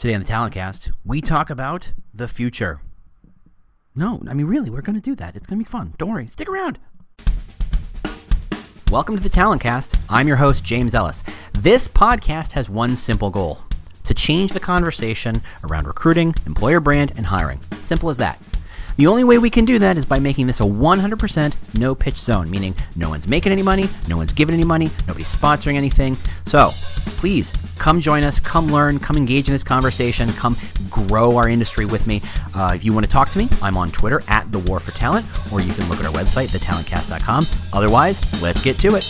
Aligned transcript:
Today 0.00 0.14
on 0.14 0.22
the 0.22 0.26
Talent 0.26 0.54
Cast, 0.54 0.92
we 1.04 1.20
talk 1.20 1.50
about 1.50 1.92
the 2.14 2.26
future. 2.26 2.80
No, 3.94 4.22
I 4.26 4.32
mean, 4.32 4.46
really, 4.46 4.70
we're 4.70 4.80
going 4.80 4.94
to 4.94 5.00
do 5.02 5.14
that. 5.16 5.36
It's 5.36 5.46
going 5.46 5.58
to 5.58 5.64
be 5.66 5.70
fun. 5.70 5.92
Don't 5.98 6.08
worry. 6.08 6.26
Stick 6.26 6.48
around. 6.48 6.78
Welcome 8.90 9.14
to 9.18 9.22
the 9.22 9.28
Talent 9.28 9.60
Cast. 9.60 9.98
I'm 10.08 10.26
your 10.26 10.38
host, 10.38 10.64
James 10.64 10.94
Ellis. 10.94 11.22
This 11.52 11.86
podcast 11.86 12.52
has 12.52 12.70
one 12.70 12.96
simple 12.96 13.28
goal 13.28 13.58
to 14.04 14.14
change 14.14 14.54
the 14.54 14.58
conversation 14.58 15.42
around 15.64 15.86
recruiting, 15.86 16.34
employer 16.46 16.80
brand, 16.80 17.12
and 17.18 17.26
hiring. 17.26 17.60
Simple 17.82 18.08
as 18.08 18.16
that. 18.16 18.40
The 18.96 19.06
only 19.06 19.24
way 19.24 19.36
we 19.36 19.50
can 19.50 19.66
do 19.66 19.78
that 19.80 19.98
is 19.98 20.06
by 20.06 20.18
making 20.18 20.46
this 20.46 20.60
a 20.60 20.62
100% 20.62 21.78
no 21.78 21.94
pitch 21.94 22.18
zone, 22.18 22.50
meaning 22.50 22.74
no 22.96 23.10
one's 23.10 23.28
making 23.28 23.52
any 23.52 23.62
money, 23.62 23.84
no 24.08 24.16
one's 24.16 24.32
giving 24.32 24.54
any 24.54 24.64
money, 24.64 24.88
nobody's 25.06 25.34
sponsoring 25.34 25.74
anything. 25.74 26.14
So 26.46 26.70
please 27.18 27.52
come 27.80 28.00
join 28.00 28.22
us, 28.22 28.38
come 28.38 28.66
learn, 28.66 28.98
come 28.98 29.16
engage 29.16 29.48
in 29.48 29.54
this 29.54 29.64
conversation, 29.64 30.28
come 30.34 30.54
grow 30.90 31.36
our 31.36 31.48
industry 31.48 31.86
with 31.86 32.06
me. 32.06 32.20
Uh, 32.54 32.72
if 32.74 32.84
you 32.84 32.92
want 32.92 33.06
to 33.06 33.10
talk 33.10 33.28
to 33.30 33.38
me, 33.38 33.48
I'm 33.62 33.76
on 33.76 33.90
Twitter 33.90 34.22
at 34.28 34.52
The 34.52 34.58
War 34.60 34.78
for 34.78 34.92
Talent, 34.92 35.26
or 35.50 35.60
you 35.60 35.72
can 35.72 35.88
look 35.88 35.98
at 35.98 36.04
our 36.04 36.12
website, 36.12 36.54
thetalentcast.com. 36.56 37.46
Otherwise, 37.72 38.42
let's 38.42 38.62
get 38.62 38.76
to 38.80 38.96
it. 38.96 39.04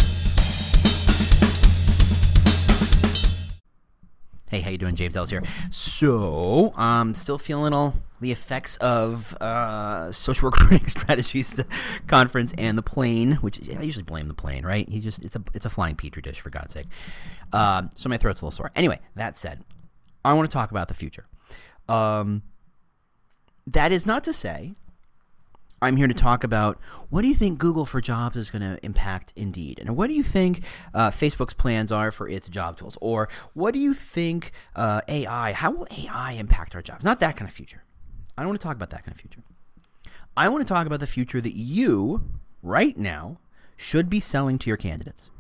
Hey, 4.51 4.61
how 4.61 4.71
you 4.71 4.79
doing? 4.79 4.95
James 4.95 5.17
Ellis 5.17 5.31
here. 5.31 5.43
So, 5.71 6.73
um, 6.77 7.15
still 7.15 7.39
feeling 7.39 7.73
all 7.73 7.95
the 8.21 8.33
effects 8.33 8.77
of 8.77 9.37
uh, 9.41 10.13
social 10.13 10.51
recruiting 10.51 10.87
strategies 10.89 11.61
conference 12.07 12.53
and 12.59 12.77
the 12.77 12.83
plane, 12.83 13.33
which 13.37 13.61
I 13.69 13.83
usually 13.83 14.05
blame 14.05 14.29
the 14.29 14.35
plane, 14.35 14.65
right? 14.65 14.89
He 14.89 15.01
just 15.01 15.23
it's 15.23 15.37
a 15.37 15.43
it's 15.55 15.67
a 15.67 15.71
flying 15.71 15.97
petri 15.97 16.23
dish 16.23 16.41
for 16.41 16.51
God's 16.51 16.75
sake. 16.75 16.87
Um, 17.53 17.91
so 17.95 18.09
my 18.09 18.17
throat's 18.17 18.41
a 18.41 18.45
little 18.45 18.57
sore. 18.57 18.71
Anyway, 18.75 19.01
that 19.17 19.37
said, 19.39 19.65
I 20.25 20.35
want 20.35 20.51
to 20.51 20.53
talk 20.53 20.71
about 20.71 20.89
the 20.89 20.95
future. 20.95 21.27
Um, 21.89 22.43
that 23.67 23.93
is 23.93 24.07
not 24.07 24.25
to 24.25 24.33
say 24.33 24.75
I'm 25.83 25.97
here 25.97 26.09
to 26.09 26.15
talk 26.15 26.45
about 26.45 26.79
what 27.09 27.23
do 27.23 27.29
you 27.29 27.35
think 27.35 27.59
Google 27.59 27.87
for 27.87 28.01
Jobs 28.01 28.37
is 28.37 28.51
going 28.51 28.63
to 28.63 28.79
impact 28.85 29.33
Indeed, 29.35 29.79
and 29.79 29.97
what 29.97 30.09
do 30.09 30.15
you 30.15 30.23
think 30.23 30.63
uh, 30.93 31.11
Facebook's 31.11 31.55
plans 31.55 31.91
are 31.91 32.11
for 32.11 32.29
its 32.29 32.49
job 32.49 32.77
tools, 32.77 32.99
or 33.01 33.29
what 33.55 33.73
do 33.73 33.81
you 33.81 33.95
think 33.95 34.53
uh, 34.77 35.01
AI? 35.09 35.53
How 35.53 35.71
will 35.71 35.87
AI 35.91 36.33
impact 36.33 36.75
our 36.75 36.83
jobs? 36.83 37.03
Not 37.03 37.21
that 37.21 37.37
kind 37.37 37.49
of 37.49 37.55
future. 37.55 37.83
I 38.41 38.43
don't 38.43 38.49
want 38.49 38.61
to 38.63 38.67
talk 38.67 38.77
about 38.77 38.89
that 38.89 39.05
kind 39.05 39.15
of 39.15 39.21
future. 39.21 39.43
I 40.35 40.49
want 40.49 40.67
to 40.67 40.73
talk 40.73 40.87
about 40.87 41.01
the 41.01 41.07
future 41.07 41.43
that 41.43 41.53
you, 41.53 42.23
right 42.63 42.97
now, 42.97 43.39
should 43.77 44.09
be 44.09 44.19
selling 44.19 44.59
to 44.61 44.71
your 44.71 44.79
candidates. 44.79 45.31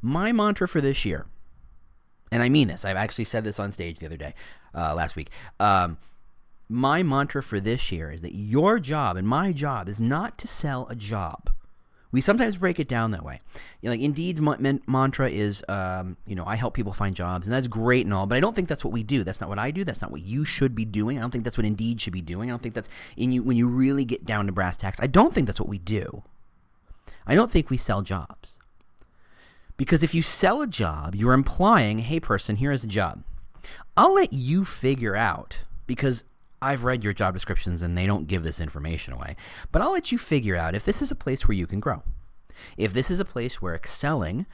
My 0.00 0.32
mantra 0.32 0.66
for 0.66 0.80
this 0.80 1.04
year, 1.04 1.26
and 2.32 2.42
I 2.42 2.48
mean 2.48 2.68
this, 2.68 2.86
I've 2.86 2.96
actually 2.96 3.26
said 3.26 3.44
this 3.44 3.60
on 3.60 3.70
stage 3.70 3.98
the 3.98 4.06
other 4.06 4.16
day, 4.16 4.32
uh, 4.74 4.94
last 4.94 5.14
week. 5.14 5.28
Um, 5.58 5.98
my 6.70 7.02
mantra 7.02 7.42
for 7.42 7.60
this 7.60 7.92
year 7.92 8.10
is 8.10 8.22
that 8.22 8.34
your 8.34 8.78
job 8.78 9.18
and 9.18 9.28
my 9.28 9.52
job 9.52 9.86
is 9.86 10.00
not 10.00 10.38
to 10.38 10.48
sell 10.48 10.88
a 10.88 10.96
job. 10.96 11.50
We 12.12 12.20
sometimes 12.20 12.56
break 12.56 12.80
it 12.80 12.88
down 12.88 13.12
that 13.12 13.24
way. 13.24 13.40
You 13.80 13.88
know, 13.88 13.92
like 13.92 14.00
Indeed's 14.00 14.40
mantra 14.40 15.30
is, 15.30 15.64
um, 15.68 16.16
you 16.26 16.34
know, 16.34 16.44
I 16.44 16.56
help 16.56 16.74
people 16.74 16.92
find 16.92 17.14
jobs, 17.14 17.46
and 17.46 17.54
that's 17.54 17.68
great 17.68 18.04
and 18.04 18.12
all, 18.12 18.26
but 18.26 18.36
I 18.36 18.40
don't 18.40 18.54
think 18.54 18.68
that's 18.68 18.84
what 18.84 18.92
we 18.92 19.02
do. 19.04 19.22
That's 19.22 19.40
not 19.40 19.48
what 19.48 19.58
I 19.58 19.70
do. 19.70 19.84
That's 19.84 20.02
not 20.02 20.10
what 20.10 20.22
you 20.22 20.44
should 20.44 20.74
be 20.74 20.84
doing. 20.84 21.18
I 21.18 21.20
don't 21.20 21.30
think 21.30 21.44
that's 21.44 21.56
what 21.56 21.66
Indeed 21.66 22.00
should 22.00 22.12
be 22.12 22.20
doing. 22.20 22.50
I 22.50 22.52
don't 22.52 22.62
think 22.62 22.74
that's 22.74 22.88
in 23.16 23.30
you 23.30 23.42
when 23.44 23.56
you 23.56 23.68
really 23.68 24.04
get 24.04 24.24
down 24.24 24.46
to 24.46 24.52
brass 24.52 24.76
tacks. 24.76 24.98
I 25.00 25.06
don't 25.06 25.32
think 25.32 25.46
that's 25.46 25.60
what 25.60 25.68
we 25.68 25.78
do. 25.78 26.24
I 27.26 27.36
don't 27.36 27.50
think 27.50 27.70
we 27.70 27.76
sell 27.76 28.02
jobs. 28.02 28.58
Because 29.76 30.02
if 30.02 30.14
you 30.14 30.20
sell 30.20 30.60
a 30.60 30.66
job, 30.66 31.14
you're 31.14 31.32
implying, 31.32 32.00
hey, 32.00 32.20
person, 32.20 32.56
here 32.56 32.72
is 32.72 32.84
a 32.84 32.88
job. 32.88 33.22
I'll 33.96 34.14
let 34.14 34.32
you 34.32 34.64
figure 34.64 35.16
out 35.16 35.64
because 35.86 36.24
I've 36.62 36.84
read 36.84 37.02
your 37.02 37.12
job 37.12 37.34
descriptions 37.34 37.82
and 37.82 37.96
they 37.96 38.06
don't 38.06 38.26
give 38.26 38.42
this 38.42 38.60
information 38.60 39.14
away. 39.14 39.36
But 39.72 39.82
I'll 39.82 39.92
let 39.92 40.12
you 40.12 40.18
figure 40.18 40.56
out 40.56 40.74
if 40.74 40.84
this 40.84 41.00
is 41.00 41.10
a 41.10 41.16
place 41.16 41.48
where 41.48 41.56
you 41.56 41.66
can 41.66 41.80
grow. 41.80 42.02
If 42.76 42.92
this 42.92 43.10
is 43.10 43.20
a 43.20 43.24
place 43.24 43.62
where 43.62 43.74
excelling 43.74 44.46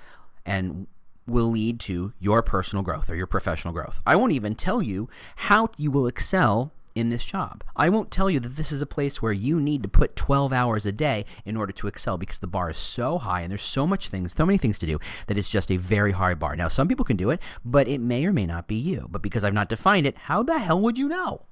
and 0.45 0.87
will 1.27 1.51
lead 1.51 1.81
to 1.81 2.13
your 2.21 2.43
personal 2.43 2.85
growth 2.85 3.11
or 3.11 3.17
your 3.17 3.27
professional 3.27 3.75
growth. 3.75 4.01
I 4.07 4.17
won't 4.17 4.33
even 4.33 4.55
tell 4.55 4.81
you 4.81 5.09
how 5.35 5.71
you 5.77 5.91
will 5.91 6.07
excel 6.07 6.73
in 6.95 7.11
this 7.11 7.25
job. 7.25 7.63
I 7.77 7.91
won't 7.91 8.11
tell 8.11 8.31
you 8.31 8.41
that 8.41 8.57
this 8.57 8.73
is 8.73 8.81
a 8.81 8.87
place 8.87 9.21
where 9.21 9.33
you 9.33 9.61
need 9.61 9.83
to 9.83 9.89
put 9.89 10.17
12 10.17 10.53
hours 10.53 10.87
a 10.87 10.93
day 10.93 11.27
in 11.45 11.57
order 11.57 11.73
to 11.73 11.89
excel 11.89 12.17
because 12.17 12.39
the 12.39 12.47
bar 12.47 12.71
is 12.71 12.79
so 12.79 13.19
high 13.19 13.43
and 13.43 13.51
there's 13.51 13.61
so 13.61 13.87
much 13.87 14.09
things, 14.09 14.35
so 14.35 14.47
many 14.47 14.57
things 14.57 14.79
to 14.79 14.87
do 14.87 14.99
that 15.27 15.37
it's 15.37 15.49
just 15.49 15.71
a 15.71 15.77
very 15.77 16.13
hard 16.13 16.39
bar. 16.39 16.57
Now, 16.57 16.69
some 16.69 16.89
people 16.89 17.05
can 17.05 17.19
do 17.19 17.31
it, 17.31 17.41
but 17.65 17.87
it 17.87 18.01
may 18.01 18.25
or 18.25 18.33
may 18.33 18.47
not 18.47 18.67
be 18.67 18.77
you. 18.77 19.09
But 19.11 19.21
because 19.21 19.45
I've 19.45 19.53
not 19.53 19.69
defined 19.69 20.07
it, 20.07 20.17
how 20.17 20.43
the 20.43 20.59
hell 20.59 20.81
would 20.81 20.97
you 20.97 21.09
know? 21.09 21.43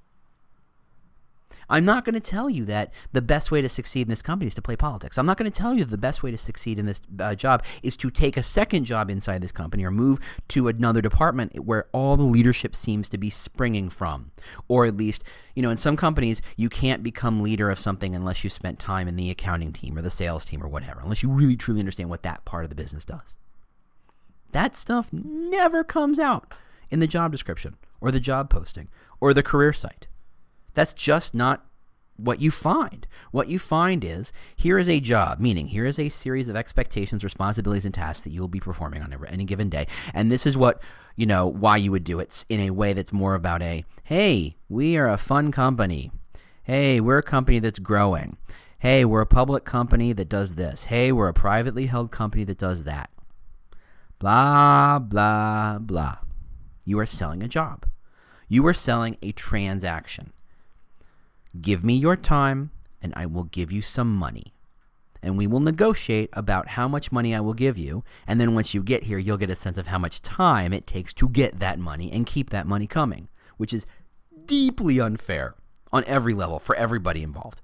I'm 1.69 1.85
not 1.85 2.05
going 2.05 2.15
to 2.15 2.21
tell 2.21 2.51
you 2.51 2.65
that 2.67 2.93
the 3.13 3.23
best 3.23 3.51
way 3.51 3.63
to 3.63 3.69
succeed 3.69 4.03
in 4.03 4.09
this 4.09 4.23
company 4.23 4.49
is 4.49 4.55
to 4.55 4.63
play 4.63 4.77
politics. 4.77 5.19
I'm 5.19 5.27
not 5.27 5.37
going 5.37 5.51
to 5.51 5.57
tell 5.57 5.75
you 5.75 5.85
the 5.85 5.99
best 5.99 6.23
way 6.23 6.31
to 6.31 6.39
succeed 6.39 6.79
in 6.79 6.87
this 6.87 7.01
uh, 7.19 7.35
job 7.35 7.65
is 7.83 7.97
to 7.99 8.11
take 8.11 8.37
a 8.37 8.43
second 8.43 8.85
job 8.85 9.11
inside 9.11 9.43
this 9.43 9.53
company 9.53 9.85
or 9.85 9.91
move 9.91 10.19
to 10.49 10.69
another 10.69 11.01
department 11.01 11.65
where 11.65 11.87
all 11.93 12.17
the 12.17 12.23
leadership 12.23 12.75
seems 12.77 13.09
to 13.09 13.19
be 13.19 13.31
springing 13.31 13.89
from. 13.89 14.33
Or 14.69 14.85
at 14.85 14.97
least, 14.97 15.25
you 15.55 15.63
know, 15.63 15.71
in 15.71 15.77
some 15.77 15.97
companies, 15.97 16.43
you 16.57 16.69
can't 16.69 17.03
become 17.03 17.43
leader 17.43 17.71
of 17.71 17.79
something 17.79 18.15
unless 18.15 18.45
you 18.45 18.51
spent 18.51 18.79
time 18.79 19.09
in 19.09 19.17
the 19.17 19.31
accounting 19.31 19.73
team 19.73 19.97
or 19.97 20.03
the 20.03 20.11
sales 20.11 20.45
team 20.45 20.63
or 20.63 20.69
whatever, 20.69 21.01
unless 21.01 21.23
you 21.23 21.31
really 21.31 21.57
truly 21.57 21.81
understand 21.81 22.11
what 22.11 22.23
that 22.23 22.45
part 22.45 22.65
of 22.65 22.71
the 22.71 22.77
business 22.77 23.05
does. 23.05 23.37
That 24.53 24.77
stuff 24.77 25.13
never 25.13 25.83
comes 25.83 26.21
out 26.21 26.55
in 26.91 27.01
the 27.01 27.07
job 27.09 27.33
description 27.33 27.77
or 28.01 28.13
the 28.13 28.21
job 28.21 28.51
posting 28.51 28.89
or 29.21 29.35
the 29.35 29.43
career 29.43 29.73
site. 29.73 30.07
That's 30.75 30.93
just 30.93 31.35
not 31.35 31.65
what 32.17 32.41
you 32.41 32.51
find. 32.51 33.07
What 33.33 33.49
you 33.49 33.59
find 33.59 34.05
is 34.05 34.33
here 34.55 34.79
is 34.79 34.89
a 34.89 35.01
job, 35.01 35.41
meaning 35.41 35.69
here 35.69 35.87
is 35.87 35.99
a 35.99 36.09
series 36.09 36.49
of 36.49 36.57
expectations, 36.57 37.25
responsibilities, 37.25 37.85
and 37.85 37.95
tasks 37.95 38.23
that 38.23 38.31
you 38.31 38.41
will 38.41 38.49
be 38.49 38.61
performing 38.61 39.03
on 39.03 39.17
any 39.29 39.45
given 39.45 39.69
day. 39.69 39.87
And 40.13 40.31
this 40.31 40.47
is 40.47 40.57
what, 40.57 40.81
you 41.17 41.27
know, 41.27 41.47
why 41.47 41.77
you 41.77 41.91
would 41.91 42.05
do 42.05 42.21
it 42.21 42.45
in 42.49 42.61
a 42.61 42.71
way 42.71 42.93
that's 42.93 43.13
more 43.13 43.35
about 43.35 43.63
a, 43.63 43.85
hey, 44.05 44.57
we 44.69 44.97
are 44.97 45.09
a 45.09 45.17
fun 45.17 45.51
company. 45.51 46.11
Hey, 46.63 47.01
we're 47.01 47.19
a 47.19 47.23
company 47.23 47.59
that's 47.59 47.79
growing. 47.79 48.37
Hey, 48.79 49.05
we're 49.05 49.23
a 49.23 49.27
public 49.27 49.65
company 49.65 50.13
that 50.13 50.29
does 50.29 50.57
this. 50.57 50.85
Hey, 50.85 51.11
we're 51.11 51.29
a 51.29 51.35
privately 51.35 51.87
held 51.87 52.11
company 52.11 52.45
that 52.45 52.59
does 52.59 52.85
that. 52.85 53.11
Blah, 54.19 54.99
blah, 54.99 55.79
blah. 55.79 56.19
You 56.85 56.99
are 56.99 57.07
selling 57.07 57.43
a 57.43 57.49
job. 57.49 57.87
You 58.47 58.67
are 58.67 58.75
selling 58.75 59.17
a 59.23 59.33
transaction. 59.33 60.34
Give 61.61 61.85
me 61.85 61.95
your 61.95 62.17
time, 62.17 62.71
and 63.01 63.13
I 63.17 63.27
will 63.27 63.45
give 63.45 63.71
you 63.71 63.83
some 63.83 64.15
money. 64.15 64.55
And 65.23 65.39
we 65.39 65.47
will 65.47 65.61
negotiate 65.61 66.31
about 66.33 66.69
how 66.69 66.87
much 66.87 67.13
money 67.13 67.35
I 67.35 67.41
will 67.41 67.55
give 67.55 67.79
you. 67.79 68.05
And 68.27 68.41
then 68.41 68.55
once 68.55 68.75
you 68.75 68.83
get 68.83 69.05
here, 69.05 69.19
you'll 69.19 69.39
get 69.39 69.51
a 69.51 69.57
sense 69.57 69.79
of 69.79 69.87
how 69.87 69.99
much 69.99 70.21
time 70.21 70.73
it 70.73 70.87
takes 70.87 71.15
to 71.15 71.29
get 71.29 71.59
that 71.61 71.79
money 71.79 72.13
and 72.13 72.27
keep 72.27 72.51
that 72.51 72.67
money 72.67 72.87
coming, 72.87 73.29
which 73.57 73.73
is 73.73 73.87
deeply 74.45 75.01
unfair 75.01 75.55
on 75.93 76.05
every 76.07 76.35
level 76.35 76.59
for 76.59 76.75
everybody 76.75 77.23
involved 77.23 77.63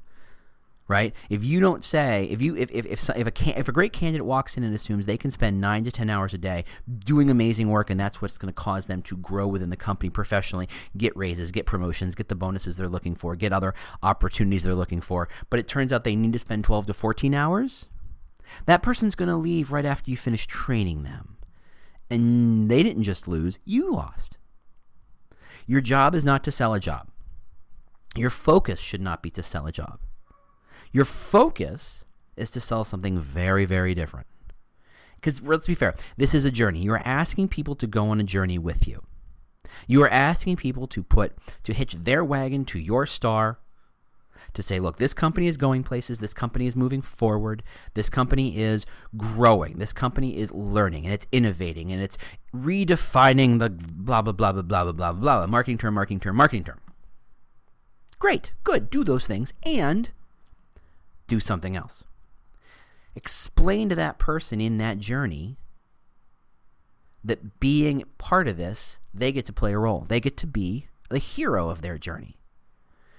right? 0.91 1.15
If 1.31 1.45
you 1.45 1.61
don't 1.61 1.85
say, 1.85 2.25
if 2.25 2.43
you 2.43 2.57
if 2.57 2.69
if 2.73 2.85
if, 2.85 3.09
if 3.11 3.27
a 3.29 3.59
if 3.59 3.69
a 3.69 3.73
great 3.73 3.93
candidate 3.93 4.27
walks 4.27 4.57
in 4.57 4.65
and 4.65 4.75
assumes 4.75 5.07
they 5.07 5.17
can 5.17 5.31
spend 5.31 5.61
nine 5.61 5.85
to 5.85 5.93
ten 5.93 6.11
hours 6.11 6.35
a 6.35 6.39
day 6.39 6.65
doing 6.99 7.31
amazing 7.31 7.69
work, 7.69 7.91
and 7.91 8.01
that's 8.01 8.21
what's 8.21 8.37
going 8.37 8.53
to 8.53 8.61
cause 8.61 8.87
them 8.87 9.01
to 9.03 9.17
grow 9.17 9.47
within 9.47 9.71
the 9.71 9.77
company 9.77 10.11
professionally, 10.11 10.69
get 10.97 11.17
raises, 11.17 11.53
get 11.53 11.65
promotions, 11.65 12.17
get 12.17 12.29
the 12.29 12.35
bonuses 12.35 12.77
they're 12.77 12.89
looking 12.89 13.15
for, 13.15 13.37
get 13.37 13.53
other 13.53 13.73
opportunities 14.03 14.65
they're 14.65 14.75
looking 14.75 15.01
for, 15.01 15.29
but 15.49 15.61
it 15.61 15.69
turns 15.69 15.93
out 15.93 16.03
they 16.03 16.17
need 16.17 16.33
to 16.33 16.41
spend 16.41 16.65
twelve 16.65 16.87
to 16.87 16.93
fourteen 16.93 17.35
hours, 17.37 17.87
that 18.67 18.83
person's 18.83 19.15
going 19.15 19.29
to 19.29 19.37
leave 19.37 19.71
right 19.71 19.85
after 19.85 20.11
you 20.11 20.17
finish 20.17 20.45
training 20.49 21.05
them, 21.05 21.37
and 22.11 22.69
they 22.69 22.83
didn't 22.83 23.05
just 23.05 23.29
lose, 23.29 23.61
you 23.65 23.93
lost. 23.93 24.39
Your 25.69 25.81
job 25.81 26.17
is 26.17 26.25
not 26.25 26.43
to 26.43 26.51
sell 26.51 26.75
a 26.75 26.81
job. 26.81 27.07
Your 28.17 28.31
focus 28.31 28.81
should 28.81 29.01
not 29.01 29.23
be 29.23 29.31
to 29.31 29.43
sell 29.45 29.69
a 29.69 29.73
job. 29.73 30.01
Your 30.93 31.05
focus 31.05 32.05
is 32.37 32.51
to 32.51 32.61
sell 32.61 32.85
something 32.85 33.19
very, 33.19 33.65
very 33.65 33.95
different. 33.95 34.27
Because 35.17 35.43
let's 35.43 35.67
be 35.67 35.75
fair, 35.75 35.95
this 36.17 36.35
is 36.35 36.45
a 36.45 36.51
journey. 36.51 36.81
You 36.81 36.93
are 36.95 37.03
asking 37.05 37.49
people 37.49 37.75
to 37.77 37.87
go 37.87 38.09
on 38.09 38.21
a 38.21 38.25
journey 38.25 38.59
with 38.59 38.89
you. 38.89 39.03
You 39.87 40.03
are 40.03 40.09
asking 40.09 40.57
people 40.57 40.87
to 40.89 41.03
put 41.03 41.33
to 41.65 41.75
hitch 41.75 41.95
their 41.95 42.25
wagon 42.25 42.65
to 42.67 42.79
your 42.79 43.07
star 43.07 43.59
to 44.55 44.63
say, 44.63 44.81
look, 44.81 44.97
this 44.97 45.13
company 45.13 45.47
is 45.47 45.59
going 45.59 45.83
places, 45.83 46.19
this 46.19 46.33
company 46.33 46.67
is 46.67 46.75
moving 46.75 47.03
forward, 47.03 47.63
this 47.95 48.09
company 48.09 48.57
is 48.57 48.87
growing, 49.17 49.79
this 49.79 49.93
company 49.93 50.39
is 50.39 50.51
learning 50.53 51.05
and 51.05 51.13
it's 51.13 51.27
innovating 51.31 51.93
and 51.93 52.03
it's 52.03 52.17
redefining 52.55 53.59
the 53.59 53.69
blah 53.69 54.23
blah 54.23 54.33
blah 54.33 54.53
blah 54.53 54.63
blah 54.63 54.85
blah 54.85 54.93
blah 54.93 55.13
blah 55.13 55.47
marketing 55.47 55.79
term, 55.79 55.95
marketing 55.95 56.21
term, 56.21 56.37
marketing 56.37 56.65
term. 56.65 56.81
Great, 58.19 58.53
good, 58.65 58.91
do 58.91 59.05
those 59.05 59.27
things 59.27 59.53
and 59.63 60.11
do 61.31 61.41
something 61.41 61.77
else. 61.77 62.05
Explain 63.15 63.89
to 63.89 63.95
that 63.95 64.19
person 64.19 64.61
in 64.61 64.79
that 64.79 64.99
journey 64.99 65.57
that 67.23 67.61
being 67.61 68.05
part 68.19 68.49
of 68.49 68.57
this, 68.57 68.99
they 69.15 69.31
get 69.31 69.47
to 69.47 69.53
play 69.53 69.73
a 69.73 69.79
role. 69.79 70.05
They 70.09 70.21
get 70.21 70.37
to 70.39 70.47
be 70.47 70.89
the 71.09 71.19
hero 71.19 71.71
of 71.71 71.83
their 71.83 71.99
journey. 71.99 72.37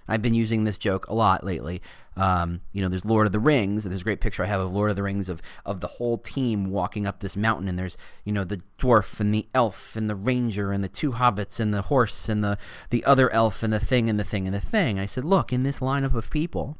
I've 0.07 0.21
been 0.21 0.33
using 0.33 0.63
this 0.63 0.77
joke 0.77 1.07
a 1.07 1.13
lot 1.13 1.45
lately. 1.45 1.81
Um, 2.17 2.61
you 2.73 2.81
know, 2.81 2.89
there's 2.89 3.05
Lord 3.05 3.27
of 3.27 3.31
the 3.31 3.39
Rings, 3.39 3.85
and 3.85 3.93
there's 3.93 4.01
a 4.01 4.03
great 4.03 4.19
picture 4.19 4.43
I 4.43 4.47
have 4.47 4.59
of 4.59 4.73
Lord 4.73 4.89
of 4.89 4.97
the 4.97 5.03
Rings 5.03 5.29
of, 5.29 5.41
of 5.65 5.79
the 5.79 5.87
whole 5.87 6.17
team 6.17 6.69
walking 6.69 7.07
up 7.07 7.19
this 7.19 7.37
mountain, 7.37 7.69
and 7.69 7.79
there's, 7.79 7.97
you 8.25 8.33
know, 8.33 8.43
the 8.43 8.61
dwarf 8.77 9.21
and 9.21 9.33
the 9.33 9.47
elf 9.53 9.95
and 9.95 10.09
the 10.09 10.15
ranger 10.15 10.73
and 10.73 10.83
the 10.83 10.89
two 10.89 11.13
hobbits 11.13 11.61
and 11.61 11.73
the 11.73 11.83
horse 11.83 12.27
and 12.27 12.43
the, 12.43 12.57
the 12.89 13.05
other 13.05 13.29
elf 13.29 13.63
and 13.63 13.71
the 13.71 13.79
thing 13.79 14.09
and 14.09 14.19
the 14.19 14.25
thing 14.25 14.47
and 14.47 14.55
the 14.55 14.59
thing. 14.59 14.99
I 14.99 15.05
said, 15.05 15.23
look, 15.23 15.53
in 15.53 15.63
this 15.63 15.79
lineup 15.79 16.15
of 16.15 16.29
people, 16.29 16.77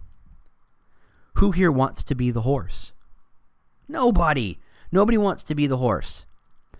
who 1.35 1.51
here 1.51 1.71
wants 1.71 2.03
to 2.03 2.15
be 2.15 2.31
the 2.31 2.41
horse? 2.41 2.91
Nobody. 3.87 4.59
Nobody 4.91 5.17
wants 5.17 5.43
to 5.45 5.55
be 5.55 5.67
the 5.67 5.77
horse. 5.77 6.25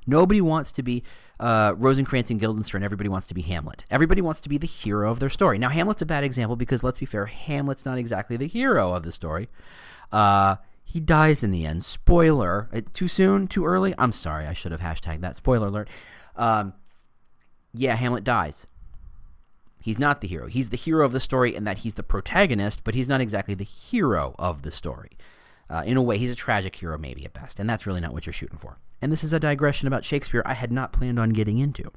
Nobody 0.07 0.41
wants 0.41 0.71
to 0.73 0.83
be 0.83 1.03
uh, 1.39 1.73
Rosencrantz 1.77 2.29
and 2.29 2.39
Guildenstern. 2.39 2.83
Everybody 2.83 3.09
wants 3.09 3.27
to 3.27 3.33
be 3.33 3.41
Hamlet. 3.43 3.85
Everybody 3.89 4.21
wants 4.21 4.41
to 4.41 4.49
be 4.49 4.57
the 4.57 4.67
hero 4.67 5.11
of 5.11 5.19
their 5.19 5.29
story. 5.29 5.57
Now, 5.57 5.69
Hamlet's 5.69 6.01
a 6.01 6.05
bad 6.05 6.23
example 6.23 6.55
because, 6.55 6.83
let's 6.83 6.99
be 6.99 7.05
fair, 7.05 7.27
Hamlet's 7.27 7.85
not 7.85 7.97
exactly 7.97 8.35
the 8.35 8.47
hero 8.47 8.93
of 8.93 9.03
the 9.03 9.11
story. 9.11 9.47
Uh, 10.11 10.57
he 10.83 10.99
dies 10.99 11.43
in 11.43 11.51
the 11.51 11.65
end. 11.65 11.83
Spoiler. 11.83 12.67
Uh, 12.73 12.81
too 12.93 13.07
soon? 13.07 13.47
Too 13.47 13.65
early? 13.65 13.93
I'm 13.97 14.11
sorry. 14.11 14.47
I 14.47 14.53
should 14.53 14.71
have 14.71 14.81
hashtagged 14.81 15.21
that. 15.21 15.35
Spoiler 15.35 15.67
alert. 15.67 15.89
Um, 16.35 16.73
yeah, 17.73 17.95
Hamlet 17.95 18.23
dies. 18.23 18.67
He's 19.81 19.99
not 19.99 20.21
the 20.21 20.27
hero. 20.27 20.47
He's 20.47 20.69
the 20.69 20.77
hero 20.77 21.03
of 21.05 21.11
the 21.11 21.19
story 21.19 21.55
in 21.55 21.63
that 21.65 21.79
he's 21.79 21.95
the 21.95 22.03
protagonist, 22.03 22.83
but 22.83 22.95
he's 22.95 23.07
not 23.07 23.21
exactly 23.21 23.53
the 23.53 23.63
hero 23.63 24.35
of 24.37 24.61
the 24.61 24.71
story. 24.71 25.11
Uh, 25.69 25.83
in 25.85 25.97
a 25.97 26.01
way, 26.01 26.17
he's 26.17 26.31
a 26.31 26.35
tragic 26.35 26.75
hero, 26.75 26.97
maybe 26.97 27.25
at 27.25 27.33
best, 27.33 27.59
and 27.59 27.69
that's 27.69 27.87
really 27.87 28.01
not 28.01 28.13
what 28.13 28.25
you're 28.25 28.33
shooting 28.33 28.57
for. 28.57 28.77
And 29.01 29.11
this 29.11 29.23
is 29.23 29.33
a 29.33 29.39
digression 29.39 29.87
about 29.87 30.05
Shakespeare 30.05 30.43
I 30.45 30.53
had 30.53 30.71
not 30.71 30.93
planned 30.93 31.17
on 31.17 31.29
getting 31.31 31.57
into. 31.57 31.91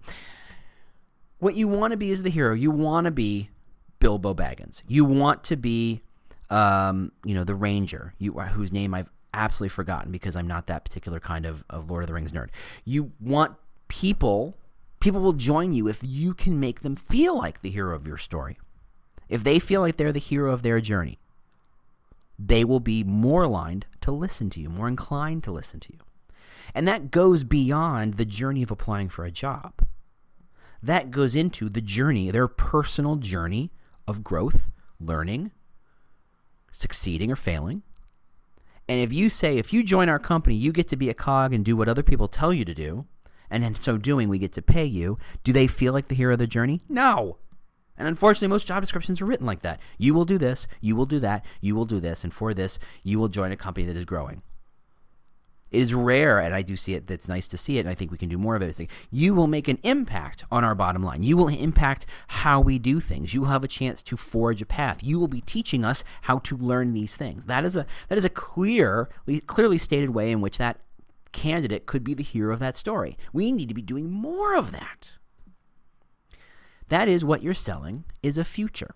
What 1.38 1.56
you 1.56 1.68
want 1.68 1.90
to 1.90 1.96
be 1.96 2.10
is 2.10 2.22
the 2.22 2.30
hero. 2.30 2.54
You 2.54 2.70
want 2.70 3.04
to 3.06 3.10
be 3.10 3.50
Bilbo 3.98 4.32
Baggins. 4.32 4.82
You 4.86 5.04
want 5.04 5.44
to 5.44 5.56
be, 5.56 6.00
um, 6.50 7.12
you 7.24 7.34
know, 7.34 7.44
the 7.44 7.54
Ranger, 7.54 8.14
you, 8.18 8.38
uh, 8.38 8.46
whose 8.46 8.72
name 8.72 8.94
I've 8.94 9.10
absolutely 9.34 9.74
forgotten 9.74 10.12
because 10.12 10.36
I'm 10.36 10.46
not 10.46 10.68
that 10.68 10.84
particular 10.84 11.20
kind 11.20 11.44
of, 11.44 11.64
of 11.68 11.90
Lord 11.90 12.04
of 12.04 12.08
the 12.08 12.14
Rings 12.14 12.32
nerd. 12.32 12.48
You 12.84 13.12
want 13.20 13.56
people, 13.88 14.56
people 15.04 15.20
will 15.20 15.34
join 15.34 15.74
you 15.74 15.86
if 15.86 15.98
you 16.02 16.32
can 16.32 16.58
make 16.58 16.80
them 16.80 16.96
feel 16.96 17.36
like 17.36 17.60
the 17.60 17.68
hero 17.68 17.94
of 17.94 18.08
your 18.08 18.16
story. 18.16 18.56
If 19.28 19.44
they 19.44 19.58
feel 19.58 19.82
like 19.82 19.98
they're 19.98 20.14
the 20.14 20.18
hero 20.18 20.50
of 20.50 20.62
their 20.62 20.80
journey, 20.80 21.18
they 22.38 22.64
will 22.64 22.80
be 22.80 23.04
more 23.04 23.42
aligned 23.42 23.84
to 24.00 24.10
listen 24.10 24.48
to 24.48 24.60
you, 24.60 24.70
more 24.70 24.88
inclined 24.88 25.44
to 25.44 25.52
listen 25.52 25.78
to 25.80 25.92
you. 25.92 25.98
And 26.74 26.88
that 26.88 27.10
goes 27.10 27.44
beyond 27.44 28.14
the 28.14 28.24
journey 28.24 28.62
of 28.62 28.70
applying 28.70 29.10
for 29.10 29.26
a 29.26 29.30
job. 29.30 29.86
That 30.82 31.10
goes 31.10 31.36
into 31.36 31.68
the 31.68 31.82
journey, 31.82 32.30
their 32.30 32.48
personal 32.48 33.16
journey 33.16 33.72
of 34.08 34.24
growth, 34.24 34.68
learning, 34.98 35.50
succeeding 36.72 37.30
or 37.30 37.36
failing. 37.36 37.82
And 38.88 39.02
if 39.02 39.12
you 39.12 39.28
say, 39.28 39.58
if 39.58 39.70
you 39.70 39.82
join 39.82 40.08
our 40.08 40.18
company, 40.18 40.54
you 40.54 40.72
get 40.72 40.88
to 40.88 40.96
be 40.96 41.10
a 41.10 41.14
cog 41.14 41.52
and 41.52 41.62
do 41.62 41.76
what 41.76 41.90
other 41.90 42.02
people 42.02 42.26
tell 42.26 42.54
you 42.54 42.64
to 42.64 42.74
do, 42.74 43.04
and 43.50 43.64
in 43.64 43.74
so 43.74 43.96
doing, 43.98 44.28
we 44.28 44.38
get 44.38 44.52
to 44.54 44.62
pay 44.62 44.84
you, 44.84 45.18
do 45.42 45.52
they 45.52 45.66
feel 45.66 45.92
like 45.92 46.08
the 46.08 46.14
hero 46.14 46.34
of 46.34 46.38
the 46.38 46.46
journey? 46.46 46.80
No. 46.88 47.38
And 47.96 48.08
unfortunately, 48.08 48.48
most 48.48 48.66
job 48.66 48.82
descriptions 48.82 49.20
are 49.20 49.26
written 49.26 49.46
like 49.46 49.62
that. 49.62 49.80
You 49.98 50.14
will 50.14 50.24
do 50.24 50.38
this, 50.38 50.66
you 50.80 50.96
will 50.96 51.06
do 51.06 51.20
that, 51.20 51.44
you 51.60 51.74
will 51.76 51.84
do 51.84 52.00
this, 52.00 52.24
and 52.24 52.32
for 52.32 52.52
this, 52.52 52.78
you 53.02 53.18
will 53.18 53.28
join 53.28 53.52
a 53.52 53.56
company 53.56 53.86
that 53.86 53.96
is 53.96 54.04
growing. 54.04 54.42
It 55.74 55.82
is 55.82 55.94
rare, 55.94 56.38
and 56.38 56.54
I 56.54 56.62
do 56.62 56.76
see 56.76 56.94
it. 56.94 57.08
That's 57.08 57.26
nice 57.26 57.48
to 57.48 57.56
see 57.56 57.78
it, 57.78 57.80
and 57.80 57.88
I 57.88 57.94
think 57.94 58.12
we 58.12 58.16
can 58.16 58.28
do 58.28 58.38
more 58.38 58.54
of 58.54 58.62
it. 58.62 58.78
Like, 58.78 58.90
you 59.10 59.34
will 59.34 59.48
make 59.48 59.66
an 59.66 59.80
impact 59.82 60.44
on 60.50 60.62
our 60.62 60.74
bottom 60.74 61.02
line. 61.02 61.24
You 61.24 61.36
will 61.36 61.48
impact 61.48 62.06
how 62.28 62.60
we 62.60 62.78
do 62.78 63.00
things. 63.00 63.34
You 63.34 63.40
will 63.40 63.48
have 63.48 63.64
a 63.64 63.68
chance 63.68 64.00
to 64.04 64.16
forge 64.16 64.62
a 64.62 64.66
path. 64.66 65.02
You 65.02 65.18
will 65.18 65.26
be 65.26 65.40
teaching 65.40 65.84
us 65.84 66.04
how 66.22 66.38
to 66.40 66.56
learn 66.56 66.94
these 66.94 67.16
things. 67.16 67.46
That 67.46 67.64
is 67.64 67.76
a 67.76 67.86
that 68.08 68.16
is 68.16 68.24
a 68.24 68.28
clear, 68.28 69.08
clearly 69.46 69.78
stated 69.78 70.10
way 70.10 70.30
in 70.30 70.40
which 70.40 70.58
that 70.58 70.78
candidate 71.34 71.84
could 71.84 72.02
be 72.02 72.14
the 72.14 72.22
hero 72.22 72.54
of 72.54 72.60
that 72.60 72.78
story. 72.78 73.18
We 73.32 73.52
need 73.52 73.68
to 73.68 73.74
be 73.74 73.82
doing 73.82 74.10
more 74.10 74.54
of 74.54 74.72
that. 74.72 75.10
That 76.88 77.08
is 77.08 77.24
what 77.24 77.42
you're 77.42 77.52
selling 77.52 78.04
is 78.22 78.38
a 78.38 78.44
future. 78.44 78.94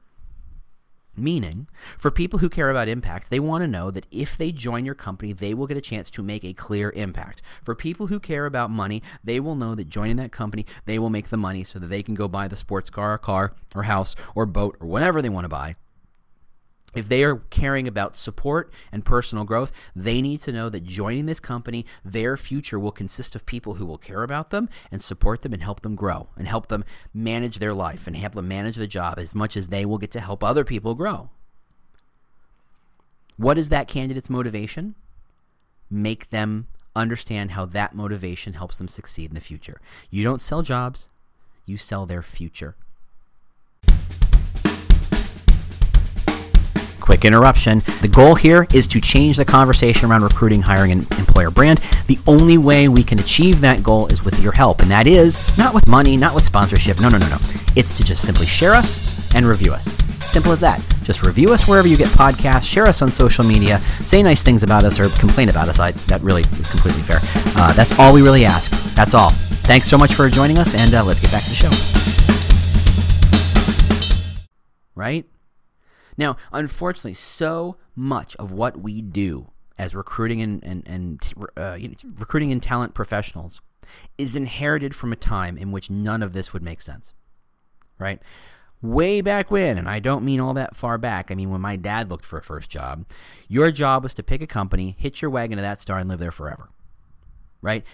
Meaning, 1.16 1.66
for 1.98 2.12
people 2.12 2.38
who 2.38 2.48
care 2.48 2.70
about 2.70 2.86
impact, 2.86 3.28
they 3.28 3.40
want 3.40 3.62
to 3.64 3.68
know 3.68 3.90
that 3.90 4.06
if 4.12 4.36
they 4.36 4.52
join 4.52 4.84
your 4.84 4.94
company, 4.94 5.32
they 5.32 5.52
will 5.52 5.66
get 5.66 5.76
a 5.76 5.80
chance 5.80 6.10
to 6.10 6.22
make 6.22 6.44
a 6.44 6.52
clear 6.52 6.92
impact. 6.92 7.42
For 7.64 7.74
people 7.74 8.06
who 8.06 8.20
care 8.20 8.46
about 8.46 8.70
money, 8.70 9.02
they 9.24 9.40
will 9.40 9.56
know 9.56 9.74
that 9.74 9.88
joining 9.88 10.16
that 10.16 10.30
company, 10.30 10.64
they 10.84 10.96
will 10.96 11.10
make 11.10 11.28
the 11.28 11.36
money 11.36 11.64
so 11.64 11.80
that 11.80 11.88
they 11.88 12.04
can 12.04 12.14
go 12.14 12.28
buy 12.28 12.46
the 12.46 12.54
sports 12.54 12.88
car, 12.88 13.14
or 13.14 13.18
car, 13.18 13.52
or 13.74 13.82
house, 13.82 14.14
or 14.36 14.46
boat, 14.46 14.76
or 14.78 14.86
whatever 14.86 15.20
they 15.20 15.28
want 15.28 15.44
to 15.44 15.48
buy 15.48 15.74
if 16.98 17.08
they 17.08 17.24
are 17.24 17.36
caring 17.50 17.88
about 17.88 18.16
support 18.16 18.72
and 18.92 19.04
personal 19.04 19.44
growth, 19.44 19.72
they 19.94 20.20
need 20.20 20.40
to 20.42 20.52
know 20.52 20.68
that 20.68 20.84
joining 20.84 21.26
this 21.26 21.40
company, 21.40 21.86
their 22.04 22.36
future 22.36 22.78
will 22.78 22.92
consist 22.92 23.34
of 23.34 23.46
people 23.46 23.74
who 23.74 23.86
will 23.86 23.98
care 23.98 24.22
about 24.22 24.50
them 24.50 24.68
and 24.90 25.00
support 25.00 25.42
them 25.42 25.52
and 25.52 25.62
help 25.62 25.80
them 25.80 25.94
grow 25.94 26.28
and 26.36 26.48
help 26.48 26.68
them 26.68 26.84
manage 27.14 27.58
their 27.58 27.74
life 27.74 28.06
and 28.06 28.16
help 28.16 28.34
them 28.34 28.48
manage 28.48 28.76
the 28.76 28.86
job 28.86 29.18
as 29.18 29.34
much 29.34 29.56
as 29.56 29.68
they 29.68 29.84
will 29.84 29.98
get 29.98 30.10
to 30.10 30.20
help 30.20 30.42
other 30.42 30.64
people 30.64 30.94
grow. 30.94 31.30
What 33.36 33.56
is 33.56 33.68
that 33.68 33.88
candidate's 33.88 34.28
motivation? 34.28 34.96
Make 35.88 36.30
them 36.30 36.66
understand 36.96 37.52
how 37.52 37.64
that 37.66 37.94
motivation 37.94 38.54
helps 38.54 38.76
them 38.76 38.88
succeed 38.88 39.30
in 39.30 39.34
the 39.34 39.40
future. 39.40 39.80
You 40.10 40.24
don't 40.24 40.42
sell 40.42 40.62
jobs, 40.62 41.08
you 41.64 41.78
sell 41.78 42.04
their 42.04 42.22
future. 42.22 42.74
Quick 47.08 47.24
interruption. 47.24 47.78
The 48.02 48.08
goal 48.08 48.34
here 48.34 48.66
is 48.74 48.86
to 48.88 49.00
change 49.00 49.38
the 49.38 49.44
conversation 49.46 50.10
around 50.10 50.24
recruiting, 50.24 50.60
hiring, 50.60 50.92
and 50.92 51.10
employer 51.12 51.50
brand. 51.50 51.78
The 52.06 52.18
only 52.26 52.58
way 52.58 52.86
we 52.86 53.02
can 53.02 53.18
achieve 53.18 53.62
that 53.62 53.82
goal 53.82 54.08
is 54.08 54.26
with 54.26 54.42
your 54.42 54.52
help, 54.52 54.82
and 54.82 54.90
that 54.90 55.06
is 55.06 55.56
not 55.56 55.72
with 55.72 55.88
money, 55.88 56.18
not 56.18 56.34
with 56.34 56.44
sponsorship. 56.44 57.00
No, 57.00 57.08
no, 57.08 57.16
no, 57.16 57.26
no. 57.30 57.38
It's 57.74 57.96
to 57.96 58.04
just 58.04 58.26
simply 58.26 58.44
share 58.44 58.74
us 58.74 59.34
and 59.34 59.46
review 59.46 59.72
us. 59.72 59.84
Simple 60.22 60.52
as 60.52 60.60
that. 60.60 60.84
Just 61.02 61.22
review 61.22 61.50
us 61.54 61.66
wherever 61.66 61.88
you 61.88 61.96
get 61.96 62.08
podcasts, 62.08 62.64
share 62.64 62.86
us 62.86 63.00
on 63.00 63.10
social 63.10 63.42
media, 63.42 63.78
say 63.78 64.22
nice 64.22 64.42
things 64.42 64.62
about 64.62 64.84
us, 64.84 65.00
or 65.00 65.08
complain 65.18 65.48
about 65.48 65.70
us. 65.70 65.80
I, 65.80 65.92
that 65.92 66.20
really 66.20 66.42
is 66.42 66.70
completely 66.70 67.00
fair. 67.00 67.20
Uh, 67.56 67.72
that's 67.72 67.98
all 67.98 68.12
we 68.12 68.20
really 68.20 68.44
ask. 68.44 68.94
That's 68.94 69.14
all. 69.14 69.30
Thanks 69.64 69.88
so 69.88 69.96
much 69.96 70.12
for 70.12 70.28
joining 70.28 70.58
us, 70.58 70.74
and 70.74 70.92
uh, 70.92 71.02
let's 71.04 71.20
get 71.20 71.32
back 71.32 71.42
to 71.44 71.48
the 71.48 71.56
show. 71.56 71.70
Right? 74.94 75.24
Now, 76.18 76.36
unfortunately, 76.52 77.14
so 77.14 77.76
much 77.94 78.36
of 78.36 78.52
what 78.52 78.80
we 78.80 79.00
do 79.00 79.50
as 79.78 79.94
recruiting 79.94 80.42
and, 80.42 80.62
and, 80.64 80.82
and 80.86 81.34
uh, 81.56 81.76
you 81.78 81.88
know, 81.88 81.94
recruiting 82.18 82.50
and 82.50 82.62
talent 82.62 82.92
professionals 82.92 83.60
is 84.18 84.36
inherited 84.36 84.94
from 84.94 85.12
a 85.12 85.16
time 85.16 85.56
in 85.56 85.70
which 85.70 85.88
none 85.88 86.22
of 86.22 86.32
this 86.32 86.52
would 86.52 86.62
make 86.62 86.82
sense, 86.82 87.14
right? 87.98 88.20
Way 88.82 89.20
back 89.20 89.50
when, 89.50 89.78
and 89.78 89.88
I 89.88 90.00
don't 90.00 90.24
mean 90.24 90.40
all 90.40 90.54
that 90.54 90.76
far 90.76 90.98
back, 90.98 91.30
I 91.30 91.34
mean 91.34 91.50
when 91.50 91.60
my 91.60 91.76
dad 91.76 92.10
looked 92.10 92.24
for 92.24 92.38
a 92.38 92.42
first 92.42 92.68
job, 92.68 93.06
your 93.46 93.70
job 93.70 94.02
was 94.02 94.14
to 94.14 94.22
pick 94.22 94.42
a 94.42 94.46
company, 94.46 94.96
hitch 94.98 95.22
your 95.22 95.30
wagon 95.30 95.56
to 95.56 95.62
that 95.62 95.80
star, 95.80 95.98
and 95.98 96.08
live 96.08 96.18
there 96.18 96.32
forever, 96.32 96.68
right? 97.62 97.84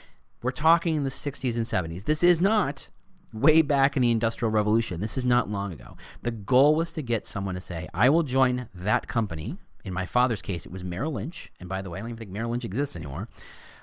We're 0.43 0.51
talking 0.51 0.97
in 0.97 1.05
the 1.05 1.11
60s 1.11 1.57
and 1.57 1.65
70s. 1.65 2.05
This 2.05 2.23
is 2.23 2.41
not 2.41 2.89
way 3.35 3.61
back 3.61 3.97
in 3.97 4.03
the 4.03 4.11
Industrial 4.11 4.51
Revolution. 4.51 5.01
This 5.01 5.19
is 5.19 5.25
not 5.25 5.51
long 5.51 5.73
ago. 5.73 5.97
The 6.23 6.31
goal 6.31 6.75
was 6.75 6.93
to 6.93 7.03
get 7.03 7.27
someone 7.27 7.57
to 7.57 7.61
say, 7.61 7.89
I 7.93 8.09
will 8.09 8.23
join 8.23 8.69
that 8.75 9.09
company. 9.09 9.57
In 9.85 9.93
my 9.93 10.07
father's 10.07 10.41
case, 10.41 10.65
it 10.65 10.73
was 10.73 10.85
Merrill 10.85 11.13
Lynch. 11.13 11.53
And 11.61 11.69
by 11.69 11.83
the 11.83 11.91
way, 11.91 11.99
I 11.99 12.03
don't 12.03 12.11
even 12.11 12.19
think 12.19 12.31
Merrill 12.31 12.51
Lynch 12.51 12.65
exists 12.65 12.97
anymore. 12.97 13.29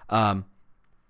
Um, 0.09 0.45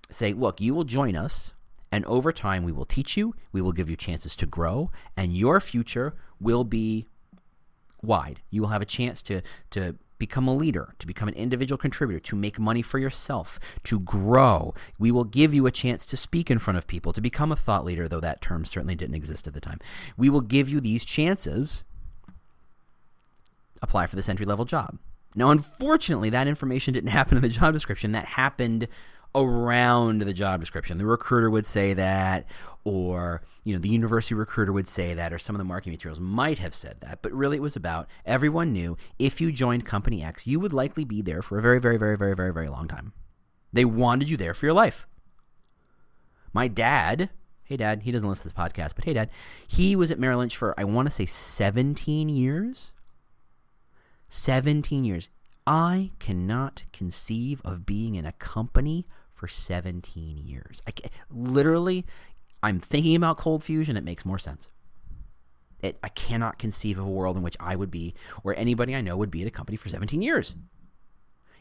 say, 0.09 0.33
look, 0.33 0.59
you 0.59 0.73
will 0.73 0.83
join 0.83 1.15
us, 1.15 1.53
and 1.91 2.03
over 2.05 2.31
time, 2.31 2.63
we 2.63 2.71
will 2.71 2.85
teach 2.85 3.15
you, 3.15 3.33
we 3.51 3.61
will 3.61 3.71
give 3.71 3.89
you 3.89 3.95
chances 3.95 4.35
to 4.37 4.45
grow, 4.45 4.91
and 5.15 5.35
your 5.35 5.59
future 5.59 6.15
will 6.39 6.63
be 6.63 7.07
wide. 8.01 8.41
You 8.49 8.61
will 8.61 8.69
have 8.69 8.81
a 8.81 8.85
chance 8.85 9.21
to, 9.23 9.41
to 9.71 9.95
become 10.21 10.47
a 10.47 10.53
leader, 10.53 10.93
to 10.99 11.07
become 11.07 11.27
an 11.27 11.33
individual 11.33 11.79
contributor, 11.79 12.19
to 12.19 12.35
make 12.35 12.59
money 12.59 12.83
for 12.83 12.99
yourself, 12.99 13.59
to 13.83 13.99
grow. 13.99 14.75
We 14.99 15.09
will 15.09 15.23
give 15.23 15.51
you 15.51 15.65
a 15.65 15.71
chance 15.71 16.05
to 16.05 16.15
speak 16.15 16.51
in 16.51 16.59
front 16.59 16.77
of 16.77 16.85
people, 16.85 17.11
to 17.11 17.21
become 17.21 17.51
a 17.51 17.55
thought 17.55 17.83
leader, 17.83 18.07
though 18.07 18.19
that 18.19 18.39
term 18.39 18.63
certainly 18.63 18.93
didn't 18.93 19.15
exist 19.15 19.47
at 19.47 19.55
the 19.55 19.59
time. 19.59 19.79
We 20.15 20.29
will 20.29 20.41
give 20.41 20.69
you 20.69 20.79
these 20.79 21.03
chances. 21.03 21.83
Apply 23.81 24.05
for 24.05 24.15
this 24.15 24.29
entry 24.29 24.45
level 24.45 24.63
job. 24.63 24.99
Now, 25.33 25.49
unfortunately, 25.49 26.29
that 26.29 26.47
information 26.47 26.93
didn't 26.93 27.09
happen 27.19 27.35
in 27.37 27.41
the 27.41 27.49
job 27.49 27.73
description. 27.73 28.11
That 28.11 28.25
happened 28.25 28.87
around 29.33 30.21
the 30.21 30.33
job 30.33 30.59
description. 30.59 30.97
The 30.97 31.05
recruiter 31.05 31.49
would 31.49 31.65
say 31.65 31.93
that, 31.93 32.45
or 32.83 33.41
you 33.63 33.73
know, 33.73 33.79
the 33.79 33.89
university 33.89 34.35
recruiter 34.35 34.73
would 34.73 34.87
say 34.87 35.13
that, 35.13 35.31
or 35.31 35.39
some 35.39 35.55
of 35.55 35.59
the 35.59 35.65
marketing 35.65 35.93
materials 35.93 36.19
might 36.19 36.57
have 36.57 36.73
said 36.73 36.97
that. 37.01 37.21
But 37.21 37.31
really, 37.31 37.57
it 37.57 37.61
was 37.61 37.75
about 37.75 38.07
everyone 38.25 38.73
knew 38.73 38.97
if 39.19 39.39
you 39.39 39.51
joined 39.51 39.85
Company 39.85 40.23
X, 40.23 40.47
you 40.47 40.59
would 40.59 40.73
likely 40.73 41.05
be 41.05 41.21
there 41.21 41.41
for 41.41 41.57
a 41.57 41.61
very, 41.61 41.79
very, 41.79 41.97
very, 41.97 42.17
very, 42.17 42.35
very, 42.35 42.53
very 42.53 42.67
long 42.67 42.87
time. 42.87 43.13
They 43.73 43.85
wanted 43.85 44.29
you 44.29 44.37
there 44.37 44.53
for 44.53 44.65
your 44.65 44.73
life. 44.73 45.07
My 46.53 46.67
dad, 46.67 47.29
hey 47.63 47.77
dad, 47.77 48.03
he 48.03 48.11
doesn't 48.11 48.27
listen 48.27 48.49
to 48.49 48.53
this 48.53 48.61
podcast, 48.61 48.95
but 48.95 49.05
hey 49.05 49.13
dad, 49.13 49.29
he 49.65 49.95
was 49.95 50.11
at 50.11 50.19
Merrill 50.19 50.39
Lynch 50.39 50.57
for 50.57 50.77
I 50.77 50.83
want 50.83 51.07
to 51.07 51.13
say 51.13 51.25
17 51.25 52.27
years. 52.27 52.91
17 54.27 55.03
years. 55.03 55.29
I 55.67 56.11
cannot 56.19 56.83
conceive 56.91 57.61
of 57.63 57.85
being 57.85 58.15
in 58.15 58.25
a 58.25 58.31
company 58.33 59.05
for 59.41 59.47
17 59.47 60.37
years. 60.37 60.83
I 60.87 60.91
literally, 61.31 62.05
I'm 62.61 62.79
thinking 62.79 63.15
about 63.15 63.39
cold 63.39 63.63
fusion. 63.63 63.97
It 63.97 64.03
makes 64.03 64.23
more 64.23 64.37
sense. 64.37 64.69
It, 65.79 65.97
I 66.03 66.09
cannot 66.09 66.59
conceive 66.59 66.99
of 66.99 67.05
a 67.05 67.09
world 67.09 67.35
in 67.35 67.41
which 67.41 67.57
I 67.59 67.75
would 67.75 67.89
be, 67.89 68.13
or 68.43 68.53
anybody 68.55 68.95
I 68.95 69.01
know 69.01 69.17
would 69.17 69.31
be 69.31 69.41
at 69.41 69.47
a 69.47 69.51
company 69.51 69.77
for 69.77 69.89
17 69.89 70.21
years. 70.21 70.53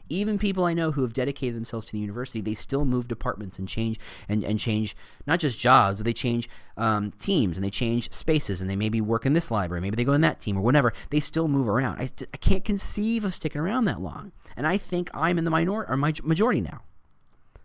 Even 0.09 0.37
people 0.37 0.63
I 0.63 0.75
know 0.75 0.91
who 0.91 1.01
have 1.01 1.13
dedicated 1.13 1.55
themselves 1.55 1.87
to 1.87 1.93
the 1.93 1.97
university, 1.97 2.39
they 2.39 2.53
still 2.53 2.85
move 2.85 3.07
departments 3.07 3.57
and 3.57 3.67
change 3.67 3.99
and, 4.29 4.43
and 4.43 4.59
change 4.59 4.95
not 5.25 5.39
just 5.39 5.57
jobs, 5.57 5.97
but 5.97 6.05
they 6.05 6.13
change 6.13 6.47
um, 6.77 7.13
teams 7.13 7.57
and 7.57 7.65
they 7.65 7.71
change 7.71 8.13
spaces 8.13 8.61
and 8.61 8.69
they 8.69 8.75
maybe 8.75 9.01
work 9.01 9.25
in 9.25 9.33
this 9.33 9.49
library, 9.49 9.81
maybe 9.81 9.95
they 9.95 10.03
go 10.03 10.13
in 10.13 10.21
that 10.21 10.39
team 10.39 10.55
or 10.55 10.61
whatever. 10.61 10.93
They 11.09 11.19
still 11.19 11.47
move 11.47 11.67
around. 11.67 11.99
I, 11.99 12.09
I 12.31 12.37
can't 12.37 12.63
conceive 12.63 13.25
of 13.25 13.33
sticking 13.33 13.59
around 13.59 13.85
that 13.85 14.01
long, 14.01 14.33
and 14.55 14.67
I 14.67 14.77
think 14.77 15.09
I'm 15.15 15.39
in 15.39 15.45
the 15.45 15.49
minority 15.49 15.91
or 15.91 15.97
my 15.97 16.13
majority 16.23 16.61
now. 16.61 16.81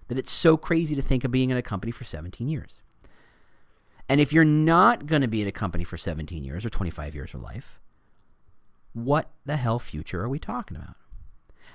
That 0.08 0.18
it's 0.18 0.30
so 0.30 0.56
crazy 0.56 0.94
to 0.94 1.02
think 1.02 1.24
of 1.24 1.30
being 1.30 1.50
in 1.50 1.56
a 1.56 1.62
company 1.62 1.90
for 1.90 2.04
17 2.04 2.48
years. 2.48 2.82
And 4.08 4.20
if 4.20 4.32
you're 4.32 4.44
not 4.44 5.06
going 5.06 5.22
to 5.22 5.28
be 5.28 5.42
at 5.42 5.48
a 5.48 5.52
company 5.52 5.84
for 5.84 5.96
17 5.96 6.44
years 6.44 6.64
or 6.64 6.70
25 6.70 7.14
years 7.14 7.34
of 7.34 7.42
life, 7.42 7.80
what 8.92 9.30
the 9.44 9.56
hell 9.56 9.78
future 9.78 10.22
are 10.22 10.28
we 10.28 10.38
talking 10.38 10.76
about? 10.76 10.96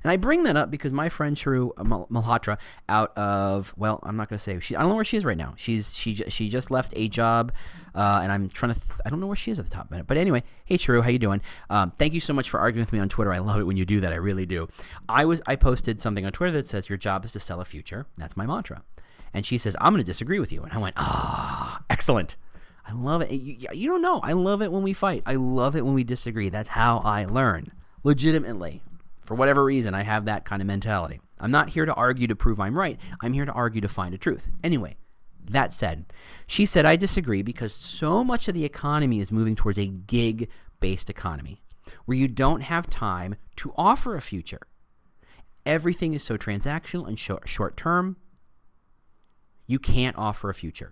And 0.03 0.11
I 0.11 0.17
bring 0.17 0.43
that 0.43 0.55
up 0.55 0.71
because 0.71 0.91
my 0.91 1.09
friend 1.09 1.37
Shrew 1.37 1.73
Malhotra, 1.77 2.57
out 2.89 3.15
of 3.17 3.73
well, 3.77 3.99
I'm 4.03 4.17
not 4.17 4.29
going 4.29 4.37
to 4.37 4.43
say 4.43 4.59
she. 4.59 4.75
I 4.75 4.81
don't 4.81 4.89
know 4.89 4.95
where 4.95 5.05
she 5.05 5.17
is 5.17 5.25
right 5.25 5.37
now. 5.37 5.53
She's 5.57 5.93
she 5.93 6.15
she 6.15 6.49
just 6.49 6.71
left 6.71 6.93
a 6.95 7.07
job, 7.07 7.51
uh, 7.93 8.19
and 8.23 8.31
I'm 8.31 8.49
trying 8.49 8.73
to. 8.73 8.79
Th- 8.79 8.99
I 9.05 9.09
don't 9.09 9.19
know 9.19 9.27
where 9.27 9.35
she 9.35 9.51
is 9.51 9.59
at 9.59 9.65
the 9.65 9.71
top 9.71 9.91
minute. 9.91 10.07
But 10.07 10.17
anyway, 10.17 10.43
hey 10.65 10.77
Shrew, 10.77 11.01
how 11.01 11.09
you 11.09 11.19
doing? 11.19 11.41
Um, 11.69 11.91
thank 11.91 12.13
you 12.13 12.19
so 12.19 12.33
much 12.33 12.49
for 12.49 12.59
arguing 12.59 12.83
with 12.83 12.93
me 12.93 12.99
on 12.99 13.09
Twitter. 13.09 13.31
I 13.31 13.39
love 13.39 13.59
it 13.59 13.63
when 13.63 13.77
you 13.77 13.85
do 13.85 13.99
that. 13.99 14.11
I 14.11 14.17
really 14.17 14.45
do. 14.45 14.67
I 15.07 15.25
was 15.25 15.41
I 15.45 15.55
posted 15.55 16.01
something 16.01 16.25
on 16.25 16.31
Twitter 16.31 16.53
that 16.53 16.67
says 16.67 16.89
your 16.89 16.97
job 16.97 17.25
is 17.25 17.31
to 17.33 17.39
sell 17.39 17.61
a 17.61 17.65
future. 17.65 18.07
That's 18.17 18.35
my 18.37 18.45
mantra. 18.45 18.83
And 19.33 19.45
she 19.45 19.57
says 19.57 19.77
I'm 19.79 19.93
going 19.93 20.03
to 20.03 20.05
disagree 20.05 20.39
with 20.39 20.51
you. 20.51 20.63
And 20.63 20.73
I 20.73 20.77
went 20.77 20.95
ah, 20.97 21.83
excellent. 21.89 22.35
I 22.85 22.93
love 22.93 23.21
it. 23.21 23.31
You, 23.31 23.67
you 23.71 23.87
don't 23.87 24.01
know. 24.01 24.19
I 24.23 24.33
love 24.33 24.61
it 24.61 24.71
when 24.71 24.81
we 24.81 24.93
fight. 24.93 25.21
I 25.25 25.35
love 25.35 25.75
it 25.75 25.85
when 25.85 25.93
we 25.93 26.03
disagree. 26.03 26.49
That's 26.49 26.69
how 26.69 26.97
I 26.99 27.25
learn. 27.25 27.67
Legitimately. 28.03 28.81
For 29.31 29.35
whatever 29.35 29.63
reason, 29.63 29.95
I 29.95 30.03
have 30.03 30.25
that 30.25 30.43
kind 30.43 30.61
of 30.61 30.65
mentality. 30.65 31.21
I'm 31.39 31.51
not 31.51 31.69
here 31.69 31.85
to 31.85 31.93
argue 31.93 32.27
to 32.27 32.35
prove 32.35 32.59
I'm 32.59 32.77
right. 32.77 32.99
I'm 33.21 33.31
here 33.31 33.45
to 33.45 33.51
argue 33.53 33.79
to 33.79 33.87
find 33.87 34.13
a 34.13 34.17
truth. 34.17 34.49
Anyway, 34.61 34.97
that 35.49 35.73
said, 35.73 36.11
she 36.47 36.65
said, 36.65 36.85
I 36.85 36.97
disagree 36.97 37.41
because 37.41 37.71
so 37.71 38.25
much 38.25 38.49
of 38.49 38.53
the 38.53 38.65
economy 38.65 39.21
is 39.21 39.31
moving 39.31 39.55
towards 39.55 39.79
a 39.79 39.87
gig 39.87 40.49
based 40.81 41.09
economy 41.09 41.61
where 42.03 42.17
you 42.17 42.27
don't 42.27 42.59
have 42.59 42.89
time 42.89 43.35
to 43.55 43.71
offer 43.77 44.17
a 44.17 44.21
future. 44.21 44.67
Everything 45.65 46.13
is 46.13 46.23
so 46.23 46.35
transactional 46.35 47.07
and 47.07 47.17
short 47.17 47.77
term, 47.77 48.17
you 49.65 49.79
can't 49.79 50.17
offer 50.17 50.49
a 50.49 50.53
future. 50.53 50.91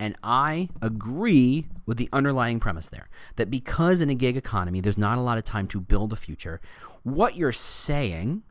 And 0.00 0.16
I 0.22 0.70
agree 0.80 1.66
with 1.84 1.98
the 1.98 2.08
underlying 2.10 2.58
premise 2.58 2.88
there 2.88 3.10
that 3.36 3.50
because 3.50 4.00
in 4.00 4.08
a 4.08 4.14
gig 4.14 4.34
economy, 4.34 4.80
there's 4.80 4.96
not 4.96 5.18
a 5.18 5.20
lot 5.20 5.36
of 5.36 5.44
time 5.44 5.68
to 5.68 5.80
build 5.80 6.14
a 6.14 6.16
future, 6.16 6.58
what 7.02 7.36
you're 7.36 7.52
saying 7.52 8.42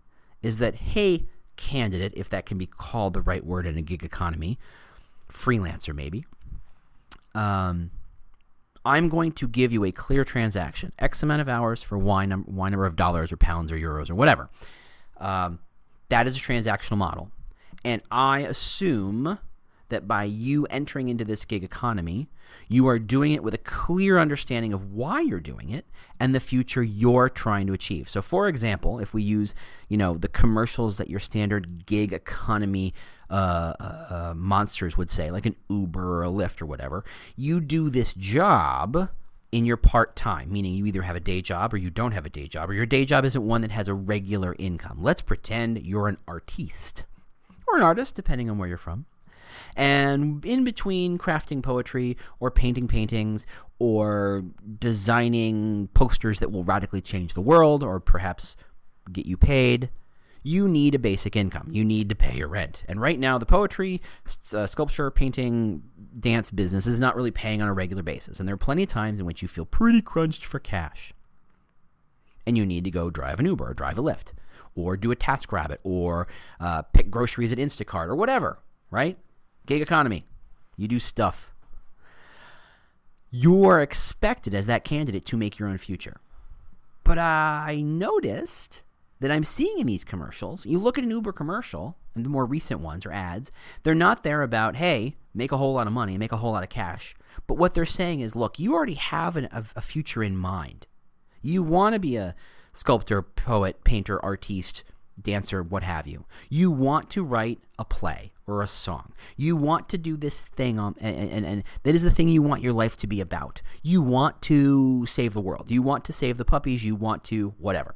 is 0.44 0.60
that, 0.60 0.76
hey, 0.76 1.26
candidate, 1.56 2.14
if 2.16 2.30
that 2.30 2.46
can 2.46 2.60
be 2.60 2.68
called 2.68 3.16
the 3.16 3.22
right 3.22 3.44
word 3.44 3.66
in 3.66 3.80
a 3.80 3.82
gig 3.82 4.04
economy, 4.04 4.60
freelancer 5.28 5.94
maybe, 5.94 6.24
um, 7.34 7.90
I'm 8.86 9.10
going 9.10 9.32
to 9.34 9.48
give 9.48 9.74
you 9.74 9.84
a 9.86 9.92
clear 9.92 10.24
transaction, 10.24 10.94
X 11.00 11.24
amount 11.24 11.42
of 11.42 11.50
hours 11.50 11.82
for 11.82 11.98
Y, 11.98 12.28
num- 12.28 12.46
y 12.48 12.70
number 12.70 12.86
of 12.86 12.96
dollars 12.96 13.32
or 13.32 13.38
pounds 13.38 13.72
or 13.72 13.76
euros 13.76 14.12
or 14.12 14.16
whatever. 14.16 14.50
Um, 15.18 15.60
that 16.10 16.28
is 16.28 16.38
a 16.38 16.40
transactional 16.40 16.98
model. 16.98 17.32
And 17.84 18.04
I 18.12 18.42
assume 18.42 19.40
that 19.90 20.08
by 20.08 20.24
you 20.24 20.66
entering 20.68 21.10
into 21.10 21.24
this 21.24 21.46
gig 21.46 21.64
economy, 21.64 22.30
you 22.68 22.88
are 22.88 23.00
doing 23.00 23.34
it 23.34 23.44
with 23.44 23.54
a 23.54 23.60
clear 23.60 24.18
understanding 24.18 24.74
of 24.74 24.92
why 24.92 25.22
you're 25.22 25.40
doing 25.40 25.70
it 25.70 25.86
and 26.20 26.34
the 26.34 26.40
future 26.40 26.82
you're 26.82 27.30
trying 27.30 27.68
to 27.68 27.74
achieve. 27.74 28.10
So, 28.10 28.22
for 28.22 28.48
example, 28.48 29.00
if 29.00 29.14
we 29.14 29.22
use, 29.22 29.54
you 29.88 29.98
know, 29.98 30.16
the 30.16 30.28
commercials 30.28 30.98
that 30.98 31.10
your 31.10 31.20
standard 31.20 31.86
gig 31.86 32.14
economy 32.14 32.94
uh, 33.30 33.74
uh, 33.80 34.08
uh 34.10 34.34
monsters 34.36 34.98
would 34.98 35.10
say, 35.10 35.30
like 35.30 35.46
an 35.46 35.56
Uber 35.70 36.20
or 36.20 36.24
a 36.24 36.30
Lyft 36.30 36.62
or 36.62 36.66
whatever, 36.66 37.04
you 37.36 37.62
do 37.62 37.90
this 37.90 38.14
job 38.14 39.10
in 39.52 39.66
your 39.66 39.78
part 39.78 40.16
time, 40.16 40.52
meaning 40.52 40.74
you 40.74 40.86
either 40.86 41.02
have 41.02 41.16
a 41.16 41.20
day 41.20 41.42
job 41.42 41.74
or 41.74 41.78
you 41.78 41.90
don't 41.90 42.12
have 42.12 42.26
a 42.26 42.30
day 42.30 42.48
job, 42.48 42.70
or 42.70 42.74
your 42.74 42.86
day 42.86 43.06
job 43.06 43.26
isn't 43.26 43.46
one 43.46 43.62
that 43.62 43.72
has 43.72 43.88
a 43.88 43.94
regular 43.94 44.56
income. 44.60 45.00
Let's 45.02 45.22
pretend 45.22 45.86
you're 45.86 46.08
an 46.08 46.18
artiste 46.28 47.06
or 47.68 47.78
an 47.78 47.84
artist, 47.84 48.16
depending 48.16 48.50
on 48.50 48.58
where 48.58 48.68
you're 48.68 48.78
from. 48.78 49.06
And 49.76 50.44
in 50.46 50.64
between 50.64 51.18
crafting 51.18 51.62
poetry 51.62 52.18
or 52.40 52.52
painting 52.52 52.88
paintings 52.88 53.46
or 53.80 54.44
designing 54.80 55.90
posters 55.94 56.40
that 56.40 56.52
will 56.52 56.64
radically 56.64 57.02
change 57.02 57.34
the 57.34 57.42
world 57.42 57.84
or 57.84 58.00
perhaps 58.00 58.58
get 59.12 59.26
you 59.26 59.38
paid, 59.38 59.90
you 60.44 60.68
need 60.68 60.96
a 60.96 61.00
basic 61.00 61.36
income. 61.36 61.68
You 61.70 61.84
need 61.84 62.10
to 62.10 62.16
pay 62.16 62.38
your 62.38 62.48
rent. 62.48 62.84
And 62.88 63.02
right 63.02 63.20
now, 63.20 63.38
the 63.38 63.46
poetry, 63.46 64.02
uh, 64.54 64.68
sculpture, 64.68 65.12
painting, 65.12 65.84
dance 66.18 66.52
business 66.52 66.88
is 66.88 67.00
not 67.00 67.16
really 67.16 67.32
paying 67.32 67.62
on 67.62 67.68
a 67.68 67.74
regular 67.74 68.04
basis. 68.04 68.40
And 68.40 68.48
there 68.48 68.54
are 68.54 68.58
plenty 68.58 68.84
of 68.84 68.90
times 68.90 69.20
in 69.20 69.26
which 69.26 69.42
you 69.42 69.48
feel 69.48 69.66
pretty 69.66 70.02
crunched 70.02 70.46
for 70.46 70.60
cash. 70.60 71.14
And 72.48 72.58
you 72.58 72.66
need 72.66 72.84
to 72.86 72.92
go 72.92 73.10
drive 73.10 73.40
an 73.40 73.46
Uber 73.46 73.70
or 73.70 73.74
drive 73.74 73.98
a 73.98 74.04
Lyft 74.04 74.34
or 74.76 74.98
do 74.98 75.12
a 75.12 75.16
TaskRabbit 75.16 75.78
or 75.84 76.28
uh, 76.60 76.84
pick 76.84 77.12
groceries 77.12 77.52
at 77.52 77.58
Instacart 77.58 78.08
or 78.08 78.16
whatever, 78.16 78.60
right? 78.90 79.18
Gig 79.70 79.84
economy. 79.84 80.26
You 80.78 80.88
do 80.88 80.98
stuff. 80.98 81.52
You 83.30 83.66
are 83.66 83.80
expected 83.80 84.56
as 84.56 84.66
that 84.66 84.84
candidate 84.84 85.26
to 85.26 85.38
make 85.38 85.60
your 85.60 85.70
own 85.70 85.78
future. 85.78 86.18
But 87.04 87.20
I 87.20 87.84
noticed 87.86 88.82
that 89.20 89.30
I'm 89.30 89.44
seeing 89.44 89.78
in 89.78 89.86
these 89.86 90.04
commercials, 90.04 90.66
you 90.66 90.80
look 90.80 90.98
at 90.98 91.04
an 91.04 91.12
Uber 91.12 91.34
commercial, 91.34 91.98
and 92.16 92.26
the 92.26 92.32
more 92.32 92.48
recent 92.48 92.80
ones 92.80 93.06
or 93.06 93.12
ads, 93.12 93.52
they're 93.84 93.94
not 93.94 94.24
there 94.24 94.42
about, 94.42 94.78
hey, 94.78 95.18
make 95.36 95.52
a 95.52 95.58
whole 95.58 95.74
lot 95.74 95.86
of 95.86 95.94
money, 95.94 96.18
make 96.18 96.32
a 96.32 96.38
whole 96.38 96.54
lot 96.54 96.64
of 96.64 96.70
cash. 96.70 97.14
But 97.46 97.60
what 97.60 97.76
they're 97.76 97.86
saying 97.86 98.22
is, 98.22 98.36
look, 98.36 98.58
you 98.58 98.74
already 98.74 98.96
have 98.96 99.38
an, 99.38 99.50
a, 99.52 99.66
a 99.76 99.82
future 99.82 100.24
in 100.24 100.36
mind. 100.36 100.88
You 101.44 101.62
want 101.62 101.94
to 101.94 102.00
be 102.00 102.16
a 102.16 102.34
sculptor, 102.74 103.22
poet, 103.22 103.84
painter, 103.84 104.20
artiste, 104.26 104.84
dancer, 105.22 105.62
what 105.62 105.84
have 105.84 106.08
you. 106.08 106.26
You 106.50 106.72
want 106.72 107.10
to 107.12 107.24
write 107.24 107.60
a 107.78 107.86
play 107.86 108.32
or 108.50 108.62
a 108.62 108.68
song. 108.68 109.14
You 109.38 109.56
want 109.56 109.88
to 109.90 109.98
do 109.98 110.18
this 110.18 110.44
thing 110.44 110.80
um, 110.80 110.86
on 110.86 110.96
and, 111.00 111.32
and, 111.32 111.46
and, 111.46 111.64
that 111.84 111.96
is 111.96 112.04
the 112.04 112.12
thing 112.12 112.30
you 112.30 112.42
want 112.42 112.64
your 112.64 112.74
life 112.74 112.98
to 112.98 113.08
be 113.08 113.22
about. 113.22 113.62
You 113.84 114.02
want 114.02 114.42
to 114.44 115.06
save 115.06 115.34
the 115.34 115.42
world. 115.42 115.70
You 115.70 115.82
want 115.82 116.04
to 116.06 116.14
save 116.14 116.38
the 116.38 116.46
puppies, 116.46 116.84
you 116.84 116.96
want 116.96 117.24
to 117.26 117.54
whatever. 117.58 117.96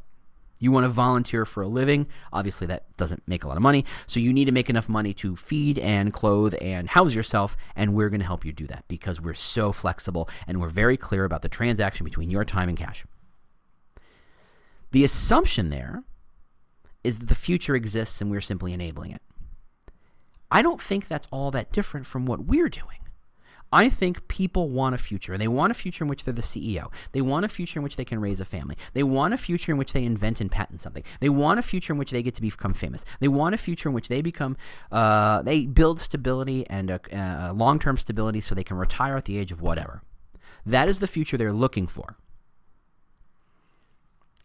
You 0.59 0.71
want 0.71 0.85
to 0.85 0.89
volunteer 0.89 1.45
for 1.45 1.61
a 1.61 1.67
living. 1.67 2.07
Obviously 2.31 2.67
that 2.67 2.95
doesn't 2.95 3.27
make 3.27 3.43
a 3.43 3.47
lot 3.47 3.57
of 3.57 3.63
money, 3.63 3.83
so 4.05 4.19
you 4.19 4.31
need 4.31 4.45
to 4.45 4.51
make 4.51 4.69
enough 4.69 4.87
money 4.87 5.13
to 5.15 5.35
feed 5.35 5.77
and 5.79 6.13
clothe 6.13 6.53
and 6.61 6.89
house 6.89 7.13
yourself 7.13 7.57
and 7.75 7.93
we're 7.93 8.09
going 8.09 8.21
to 8.21 8.25
help 8.25 8.45
you 8.45 8.53
do 8.53 8.67
that 8.67 8.85
because 8.87 9.19
we're 9.19 9.33
so 9.33 9.71
flexible 9.71 10.29
and 10.47 10.61
we're 10.61 10.69
very 10.69 10.95
clear 10.95 11.25
about 11.25 11.41
the 11.41 11.49
transaction 11.49 12.03
between 12.05 12.29
your 12.29 12.45
time 12.45 12.69
and 12.69 12.77
cash. 12.77 13.03
The 14.91 15.03
assumption 15.03 15.69
there 15.71 16.03
is 17.03 17.19
that 17.19 17.29
the 17.29 17.35
future 17.35 17.75
exists 17.75 18.21
and 18.21 18.31
we're 18.31 18.41
simply 18.41 18.73
enabling 18.73 19.11
it. 19.11 19.21
I 20.51 20.61
don't 20.61 20.81
think 20.81 21.07
that's 21.07 21.27
all 21.31 21.51
that 21.51 21.71
different 21.71 22.05
from 22.05 22.25
what 22.25 22.45
we're 22.45 22.69
doing. 22.69 22.99
I 23.73 23.89
think 23.89 24.27
people 24.27 24.69
want 24.69 24.93
a 24.93 24.99
future. 24.99 25.35
They 25.35 25.47
want 25.47 25.71
a 25.71 25.73
future 25.73 26.03
in 26.03 26.07
which 26.07 26.25
they're 26.25 26.33
the 26.33 26.43
CEO. 26.43 26.91
They 27.11 27.21
want 27.21 27.43
a 27.43 27.49
future 27.49 27.79
in 27.79 27.83
which 27.83 27.95
they 27.95 28.05
can 28.05 28.21
raise 28.21 28.39
a 28.39 28.45
family. 28.45 28.77
They 28.93 29.01
want 29.01 29.33
a 29.33 29.37
future 29.37 29.71
in 29.71 29.79
which 29.79 29.93
they 29.93 30.03
invent 30.03 30.39
and 30.39 30.51
patent 30.51 30.81
something. 30.81 31.03
They 31.19 31.29
want 31.29 31.57
a 31.57 31.63
future 31.63 31.91
in 31.91 31.97
which 31.97 32.11
they 32.11 32.21
get 32.21 32.35
to 32.35 32.41
become 32.43 32.75
famous. 32.75 33.03
They 33.19 33.27
want 33.27 33.55
a 33.55 33.57
future 33.57 33.89
in 33.89 33.95
which 33.95 34.09
they 34.09 34.21
become, 34.21 34.57
uh, 34.91 35.41
they 35.41 35.65
build 35.65 35.99
stability 35.99 36.67
and 36.69 36.91
a, 36.91 36.99
a 37.49 37.51
long 37.53 37.79
term 37.79 37.97
stability 37.97 38.41
so 38.41 38.53
they 38.53 38.63
can 38.63 38.77
retire 38.77 39.17
at 39.17 39.25
the 39.25 39.39
age 39.39 39.51
of 39.51 39.59
whatever. 39.59 40.03
That 40.67 40.87
is 40.87 40.99
the 40.99 41.07
future 41.07 41.35
they're 41.35 41.51
looking 41.51 41.87
for. 41.87 42.17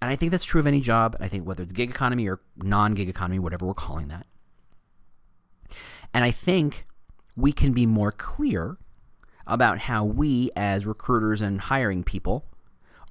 And 0.01 0.11
I 0.11 0.17
think 0.17 0.31
that's 0.31 0.45
true 0.45 0.61
of 0.61 0.67
any 0.67 0.81
job. 0.81 1.15
And 1.15 1.25
I 1.25 1.29
think 1.29 1.47
whether 1.47 1.63
it's 1.63 1.73
gig 1.73 1.91
economy 1.91 2.29
or 2.29 2.41
non 2.57 2.95
gig 2.95 3.09
economy, 3.09 3.39
whatever 3.39 3.67
we're 3.67 3.75
calling 3.75 4.09
that. 4.09 4.27
And 6.15 6.25
I 6.25 6.31
think 6.31 6.87
we 7.37 7.53
can 7.53 7.73
be 7.73 7.87
more 7.87 8.13
clear 8.13 8.79
about 9.47 9.81
how 9.81 10.05
we, 10.05 10.51
as 10.57 10.87
recruiters 10.87 11.41
and 11.41 11.61
hiring 11.61 12.05
people, 12.05 12.45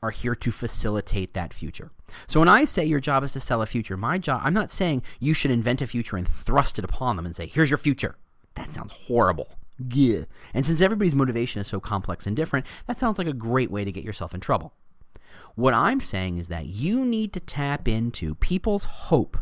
are 0.01 0.12
here 0.12 0.36
to 0.36 0.51
facilitate 0.51 1.34
that 1.34 1.53
future. 1.53 1.91
So 2.27 2.39
when 2.39 2.50
I 2.50 2.65
say 2.65 2.86
your 2.86 3.00
job 3.00 3.24
is 3.24 3.32
to 3.34 3.39
sell 3.39 3.62
a 3.62 3.65
future, 3.65 3.98
my 3.98 4.17
job, 4.17 4.41
I'm 4.44 4.53
not 4.53 4.72
saying 4.72 5.01
you 5.20 5.34
should 5.34 5.51
invent 5.51 5.82
a 5.82 5.88
future 5.88 6.15
and 6.15 6.27
thrust 6.27 6.77
it 6.77 6.86
upon 6.86 7.15
them 7.15 7.25
and 7.25 7.36
say, 7.36 7.48
here's 7.48 7.70
your 7.70 7.77
future. 7.77 8.15
That 8.56 8.72
sounds 8.72 8.91
horrible. 8.91 9.50
Yeah. 9.77 10.22
And 10.53 10.65
since 10.65 10.82
everybody's 10.82 11.15
motivation 11.15 11.62
is 11.62 11.67
so 11.67 11.79
complex 11.79 12.25
and 12.25 12.36
different, 12.36 12.65
that 12.86 13.00
sounds 13.00 13.17
like 13.17 13.27
a 13.27 13.34
great 13.34 13.72
way 13.72 13.84
to 13.84 13.91
get 13.91 14.03
yourself 14.03 14.34
in 14.34 14.39
trouble. 14.39 14.74
What 15.56 15.74
I'm 15.74 16.00
saying 16.00 16.38
is 16.38 16.48
that 16.48 16.68
you 16.68 17.06
need 17.06 17.34
to 17.34 17.40
tap 17.40 17.88
into 17.88 18.36
people's 18.36 18.86
hope 18.86 19.38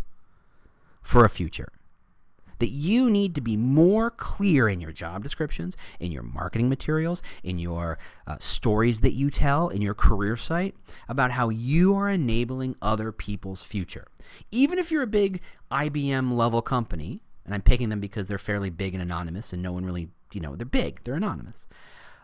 for 1.02 1.26
a 1.26 1.30
future 1.30 1.70
that 2.60 2.70
you 2.70 3.10
need 3.10 3.36
to 3.36 3.42
be 3.42 3.58
more 3.58 4.10
clear 4.10 4.70
in 4.70 4.80
your 4.80 4.92
job 4.92 5.24
descriptions, 5.24 5.76
in 6.00 6.12
your 6.12 6.24
marketing 6.24 6.70
materials, 6.70 7.22
in 7.44 7.60
your 7.60 7.98
uh, 8.28 8.38
stories 8.40 9.02
that 9.02 9.14
you 9.14 9.30
tell, 9.30 9.70
in 9.70 9.82
your 9.82 9.94
career 9.94 10.38
site 10.38 10.76
about 11.08 11.32
how 11.32 11.50
you 11.50 11.96
are 11.96 12.10
enabling 12.10 12.76
other 12.82 13.12
people's 13.12 13.62
future. 13.62 14.08
Even 14.52 14.80
if 14.80 14.92
you're 14.92 15.04
a 15.04 15.08
big 15.08 15.42
IBM 15.72 16.32
level 16.32 16.62
company, 16.62 17.22
and 17.46 17.54
I'm 17.54 17.62
picking 17.62 17.90
them 17.90 18.00
because 18.00 18.28
they're 18.28 18.38
fairly 18.38 18.70
big 18.70 18.94
and 18.94 19.04
anonymous 19.04 19.54
and 19.54 19.62
no 19.62 19.72
one 19.72 19.86
really, 19.86 20.10
you 20.34 20.42
know, 20.42 20.56
they're 20.56 20.66
big, 20.66 21.04
they're 21.04 21.16
anonymous. 21.16 21.68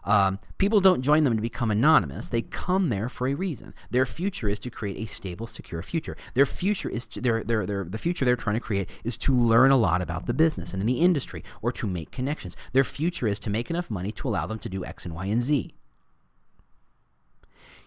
Um, 0.03 0.39
people 0.57 0.81
don't 0.81 1.01
join 1.01 1.23
them 1.23 1.35
to 1.35 1.41
become 1.41 1.69
anonymous. 1.69 2.29
They 2.29 2.41
come 2.41 2.89
there 2.89 3.09
for 3.09 3.27
a 3.27 3.35
reason. 3.35 3.73
Their 3.91 4.05
future 4.05 4.49
is 4.49 4.59
to 4.59 4.69
create 4.69 4.97
a 4.97 5.05
stable, 5.05 5.47
secure 5.47 5.81
future. 5.83 6.17
Their 6.33 6.45
future 6.45 6.89
is 6.89 7.07
to, 7.07 7.21
their, 7.21 7.43
their, 7.43 7.65
their, 7.65 7.83
the 7.83 7.97
future 7.97 8.25
they're 8.25 8.35
trying 8.35 8.55
to 8.55 8.61
create 8.61 8.89
is 9.03 9.17
to 9.19 9.33
learn 9.33 9.71
a 9.71 9.77
lot 9.77 10.01
about 10.01 10.25
the 10.25 10.33
business 10.33 10.73
and 10.73 10.81
in 10.81 10.87
the 10.87 11.01
industry 11.01 11.43
or 11.61 11.71
to 11.73 11.87
make 11.87 12.11
connections. 12.11 12.55
Their 12.73 12.83
future 12.83 13.27
is 13.27 13.39
to 13.39 13.49
make 13.49 13.69
enough 13.69 13.91
money 13.91 14.11
to 14.13 14.27
allow 14.27 14.47
them 14.47 14.59
to 14.59 14.69
do 14.69 14.83
X 14.83 15.05
and 15.05 15.13
Y 15.13 15.25
and 15.25 15.41
Z. 15.41 15.73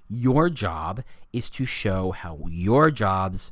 Your 0.09 0.51
job 0.51 1.03
is 1.33 1.51
to 1.51 1.65
show 1.65 2.13
how 2.13 2.39
your 2.49 2.91
jobs 2.91 3.51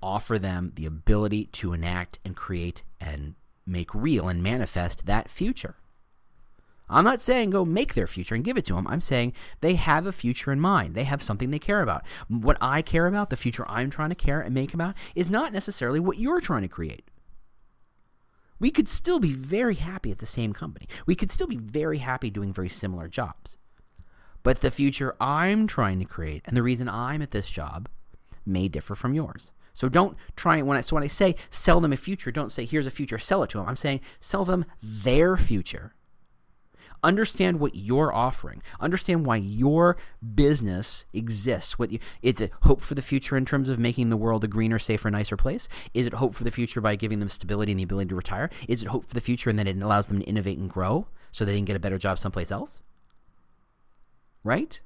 offer 0.00 0.38
them 0.38 0.72
the 0.76 0.86
ability 0.86 1.46
to 1.46 1.72
enact 1.72 2.18
and 2.24 2.36
create 2.36 2.82
and 3.00 3.34
make 3.66 3.94
real 3.94 4.28
and 4.28 4.42
manifest 4.42 5.06
that 5.06 5.28
future. 5.28 5.76
I'm 6.92 7.04
not 7.04 7.22
saying 7.22 7.50
go 7.50 7.64
make 7.64 7.94
their 7.94 8.06
future 8.06 8.34
and 8.34 8.44
give 8.44 8.56
it 8.56 8.64
to 8.66 8.74
them. 8.74 8.86
I'm 8.86 9.00
saying 9.00 9.32
they 9.60 9.74
have 9.74 10.06
a 10.06 10.12
future 10.12 10.52
in 10.52 10.60
mind. 10.60 10.94
They 10.94 11.04
have 11.04 11.22
something 11.22 11.50
they 11.50 11.58
care 11.58 11.82
about. 11.82 12.04
What 12.28 12.58
I 12.60 12.82
care 12.82 13.06
about, 13.06 13.30
the 13.30 13.36
future 13.36 13.64
I'm 13.68 13.90
trying 13.90 14.10
to 14.10 14.14
care 14.14 14.40
and 14.40 14.54
make 14.54 14.74
about, 14.74 14.94
is 15.14 15.30
not 15.30 15.52
necessarily 15.52 16.00
what 16.00 16.18
you're 16.18 16.40
trying 16.40 16.62
to 16.62 16.68
create. 16.68 17.08
We 18.58 18.70
could 18.70 18.88
still 18.88 19.18
be 19.18 19.32
very 19.32 19.74
happy 19.74 20.12
at 20.12 20.18
the 20.18 20.26
same 20.26 20.52
company. 20.52 20.86
We 21.06 21.16
could 21.16 21.32
still 21.32 21.48
be 21.48 21.56
very 21.56 21.98
happy 21.98 22.30
doing 22.30 22.52
very 22.52 22.68
similar 22.68 23.08
jobs. 23.08 23.56
But 24.42 24.60
the 24.60 24.70
future 24.70 25.16
I'm 25.20 25.66
trying 25.66 25.98
to 25.98 26.04
create 26.04 26.42
and 26.44 26.56
the 26.56 26.62
reason 26.62 26.88
I'm 26.88 27.22
at 27.22 27.30
this 27.30 27.48
job 27.48 27.88
may 28.44 28.68
differ 28.68 28.94
from 28.94 29.14
yours. 29.14 29.52
So 29.74 29.88
don't 29.88 30.16
try 30.36 30.60
when 30.62 30.76
I 30.76 30.82
so 30.82 30.94
when 30.94 31.02
I 31.02 31.08
say 31.08 31.34
sell 31.50 31.80
them 31.80 31.92
a 31.92 31.96
future, 31.96 32.30
don't 32.30 32.52
say 32.52 32.64
here's 32.64 32.86
a 32.86 32.90
future, 32.90 33.18
sell 33.18 33.42
it 33.42 33.50
to 33.50 33.58
them. 33.58 33.66
I'm 33.66 33.76
saying 33.76 34.00
sell 34.20 34.44
them 34.44 34.64
their 34.82 35.36
future 35.36 35.94
Understand 37.04 37.58
what 37.58 37.74
you're 37.74 38.12
offering. 38.12 38.62
Understand 38.80 39.26
why 39.26 39.36
your 39.36 39.96
business 40.34 41.04
exists. 41.12 41.78
What 41.78 41.90
you, 41.90 41.98
is 42.22 42.40
it 42.40 42.52
hope 42.62 42.80
for 42.80 42.94
the 42.94 43.02
future 43.02 43.36
in 43.36 43.44
terms 43.44 43.68
of 43.68 43.78
making 43.78 44.08
the 44.08 44.16
world 44.16 44.44
a 44.44 44.48
greener, 44.48 44.78
safer, 44.78 45.10
nicer 45.10 45.36
place? 45.36 45.68
Is 45.94 46.06
it 46.06 46.14
hope 46.14 46.34
for 46.34 46.44
the 46.44 46.50
future 46.50 46.80
by 46.80 46.94
giving 46.94 47.18
them 47.18 47.28
stability 47.28 47.72
and 47.72 47.78
the 47.80 47.84
ability 47.84 48.10
to 48.10 48.14
retire? 48.14 48.50
Is 48.68 48.82
it 48.82 48.88
hope 48.88 49.06
for 49.06 49.14
the 49.14 49.20
future 49.20 49.50
and 49.50 49.58
that 49.58 49.66
it 49.66 49.80
allows 49.82 50.06
them 50.06 50.20
to 50.20 50.26
innovate 50.26 50.58
and 50.58 50.70
grow 50.70 51.06
so 51.32 51.44
they 51.44 51.56
can 51.56 51.64
get 51.64 51.76
a 51.76 51.80
better 51.80 51.98
job 51.98 52.18
someplace 52.18 52.52
else? 52.52 52.82
Right? 54.44 54.78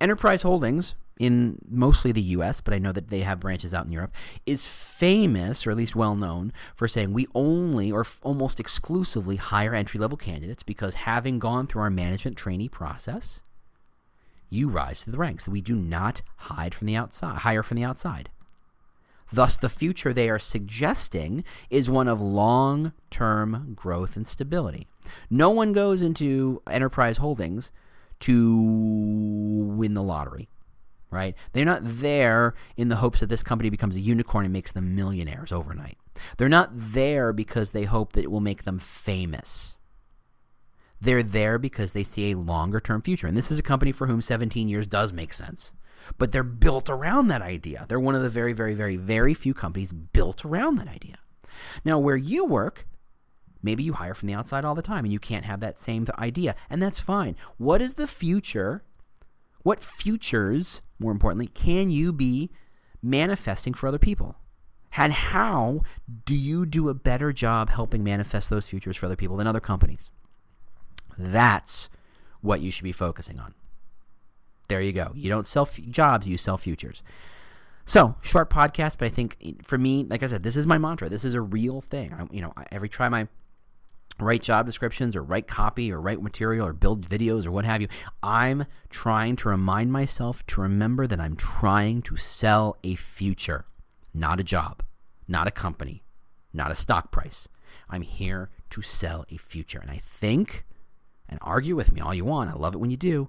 Enterprise 0.00 0.42
Holdings 0.42 0.94
in 1.18 1.58
mostly 1.68 2.12
the 2.12 2.20
US, 2.20 2.60
but 2.60 2.72
I 2.72 2.78
know 2.78 2.92
that 2.92 3.08
they 3.08 3.20
have 3.20 3.40
branches 3.40 3.74
out 3.74 3.86
in 3.86 3.92
Europe, 3.92 4.14
is 4.46 4.66
famous, 4.66 5.66
or 5.66 5.70
at 5.70 5.76
least 5.76 5.96
well 5.96 6.16
known, 6.16 6.52
for 6.74 6.88
saying 6.88 7.12
we 7.12 7.26
only 7.34 7.90
or 7.90 8.00
f- 8.00 8.20
almost 8.22 8.60
exclusively 8.60 9.36
hire 9.36 9.74
entry 9.74 9.98
level 9.98 10.16
candidates 10.16 10.62
because 10.62 10.94
having 10.94 11.38
gone 11.38 11.66
through 11.66 11.82
our 11.82 11.90
management 11.90 12.36
trainee 12.36 12.68
process, 12.68 13.42
you 14.48 14.68
rise 14.68 15.02
to 15.02 15.10
the 15.10 15.18
ranks. 15.18 15.48
We 15.48 15.60
do 15.60 15.74
not 15.74 16.22
hide 16.36 16.74
from 16.74 16.86
the 16.86 16.96
outside, 16.96 17.38
hire 17.38 17.62
from 17.62 17.76
the 17.76 17.84
outside. 17.84 18.30
Thus, 19.30 19.58
the 19.58 19.68
future 19.68 20.14
they 20.14 20.30
are 20.30 20.38
suggesting 20.38 21.44
is 21.68 21.90
one 21.90 22.08
of 22.08 22.20
long 22.20 22.92
term 23.10 23.72
growth 23.74 24.16
and 24.16 24.26
stability. 24.26 24.86
No 25.28 25.50
one 25.50 25.72
goes 25.72 26.00
into 26.00 26.62
enterprise 26.66 27.18
holdings 27.18 27.70
to 28.20 28.56
win 29.76 29.94
the 29.94 30.02
lottery 30.02 30.48
right? 31.10 31.34
They're 31.52 31.64
not 31.64 31.80
there 31.82 32.54
in 32.76 32.88
the 32.88 32.96
hopes 32.96 33.20
that 33.20 33.28
this 33.28 33.42
company 33.42 33.70
becomes 33.70 33.96
a 33.96 34.00
unicorn 34.00 34.44
and 34.44 34.52
makes 34.52 34.72
them 34.72 34.94
millionaires 34.94 35.52
overnight. 35.52 35.98
They're 36.36 36.48
not 36.48 36.70
there 36.72 37.32
because 37.32 37.72
they 37.72 37.84
hope 37.84 38.12
that 38.12 38.24
it 38.24 38.30
will 38.30 38.40
make 38.40 38.64
them 38.64 38.78
famous. 38.78 39.76
They're 41.00 41.22
there 41.22 41.58
because 41.58 41.92
they 41.92 42.04
see 42.04 42.30
a 42.30 42.38
longer 42.38 42.80
term 42.80 43.02
future. 43.02 43.26
And 43.26 43.36
this 43.36 43.50
is 43.50 43.58
a 43.58 43.62
company 43.62 43.92
for 43.92 44.06
whom 44.06 44.20
17 44.20 44.68
years 44.68 44.86
does 44.86 45.12
make 45.12 45.32
sense. 45.32 45.72
But 46.16 46.32
they're 46.32 46.42
built 46.42 46.88
around 46.90 47.28
that 47.28 47.42
idea. 47.42 47.86
They're 47.88 48.00
one 48.00 48.14
of 48.14 48.22
the 48.22 48.30
very, 48.30 48.52
very, 48.52 48.74
very, 48.74 48.96
very 48.96 49.34
few 49.34 49.54
companies 49.54 49.92
built 49.92 50.44
around 50.44 50.76
that 50.76 50.88
idea. 50.88 51.16
Now, 51.84 51.98
where 51.98 52.16
you 52.16 52.44
work, 52.44 52.86
maybe 53.62 53.82
you 53.82 53.92
hire 53.94 54.14
from 54.14 54.26
the 54.26 54.34
outside 54.34 54.64
all 54.64 54.74
the 54.74 54.82
time 54.82 55.04
and 55.04 55.12
you 55.12 55.18
can't 55.18 55.44
have 55.44 55.60
that 55.60 55.78
same 55.78 56.06
idea. 56.18 56.54
And 56.70 56.82
that's 56.82 57.00
fine. 57.00 57.36
What 57.58 57.82
is 57.82 57.94
the 57.94 58.06
future 58.06 58.82
what 59.62 59.82
futures, 59.82 60.82
more 60.98 61.12
importantly, 61.12 61.48
can 61.48 61.90
you 61.90 62.12
be 62.12 62.50
manifesting 63.02 63.74
for 63.74 63.86
other 63.86 63.98
people? 63.98 64.36
And 64.96 65.12
how 65.12 65.82
do 66.24 66.34
you 66.34 66.66
do 66.66 66.88
a 66.88 66.94
better 66.94 67.32
job 67.32 67.70
helping 67.70 68.02
manifest 68.02 68.50
those 68.50 68.68
futures 68.68 68.96
for 68.96 69.06
other 69.06 69.16
people 69.16 69.36
than 69.36 69.46
other 69.46 69.60
companies? 69.60 70.10
That's 71.16 71.88
what 72.40 72.60
you 72.60 72.70
should 72.70 72.84
be 72.84 72.92
focusing 72.92 73.38
on. 73.38 73.54
There 74.68 74.80
you 74.80 74.92
go. 74.92 75.12
You 75.14 75.28
don't 75.28 75.46
sell 75.46 75.66
f- 75.66 75.80
jobs, 75.90 76.28
you 76.28 76.36
sell 76.36 76.58
futures. 76.58 77.02
So, 77.84 78.16
short 78.20 78.50
podcast, 78.50 78.98
but 78.98 79.06
I 79.06 79.08
think 79.08 79.64
for 79.64 79.78
me, 79.78 80.04
like 80.04 80.22
I 80.22 80.26
said, 80.26 80.42
this 80.42 80.56
is 80.56 80.66
my 80.66 80.76
mantra. 80.76 81.08
This 81.08 81.24
is 81.24 81.34
a 81.34 81.40
real 81.40 81.80
thing. 81.80 82.12
I, 82.12 82.26
you 82.30 82.42
know, 82.42 82.52
every 82.70 82.88
time 82.88 83.14
I 83.14 83.28
write 84.20 84.42
job 84.42 84.66
descriptions 84.66 85.14
or 85.14 85.22
write 85.22 85.46
copy 85.46 85.92
or 85.92 86.00
write 86.00 86.22
material 86.22 86.66
or 86.66 86.72
build 86.72 87.08
videos 87.08 87.46
or 87.46 87.50
what 87.50 87.64
have 87.64 87.80
you. 87.80 87.88
I'm 88.22 88.66
trying 88.90 89.36
to 89.36 89.48
remind 89.48 89.92
myself 89.92 90.44
to 90.48 90.60
remember 90.60 91.06
that 91.06 91.20
I'm 91.20 91.36
trying 91.36 92.02
to 92.02 92.16
sell 92.16 92.76
a 92.82 92.94
future, 92.94 93.66
not 94.12 94.40
a 94.40 94.44
job, 94.44 94.82
not 95.26 95.46
a 95.46 95.52
company, 95.52 96.02
not 96.52 96.70
a 96.70 96.76
stock 96.76 97.10
price. 97.10 97.48
I'm 97.88 98.02
here 98.02 98.50
to 98.70 98.82
sell 98.82 99.24
a 99.30 99.36
future. 99.36 99.78
And 99.78 99.90
I 99.90 99.98
think, 99.98 100.64
and 101.28 101.38
argue 101.42 101.76
with 101.76 101.92
me 101.92 102.00
all 102.00 102.14
you 102.14 102.24
want, 102.24 102.50
I 102.50 102.54
love 102.54 102.74
it 102.74 102.78
when 102.78 102.90
you 102.90 102.96
do, 102.96 103.28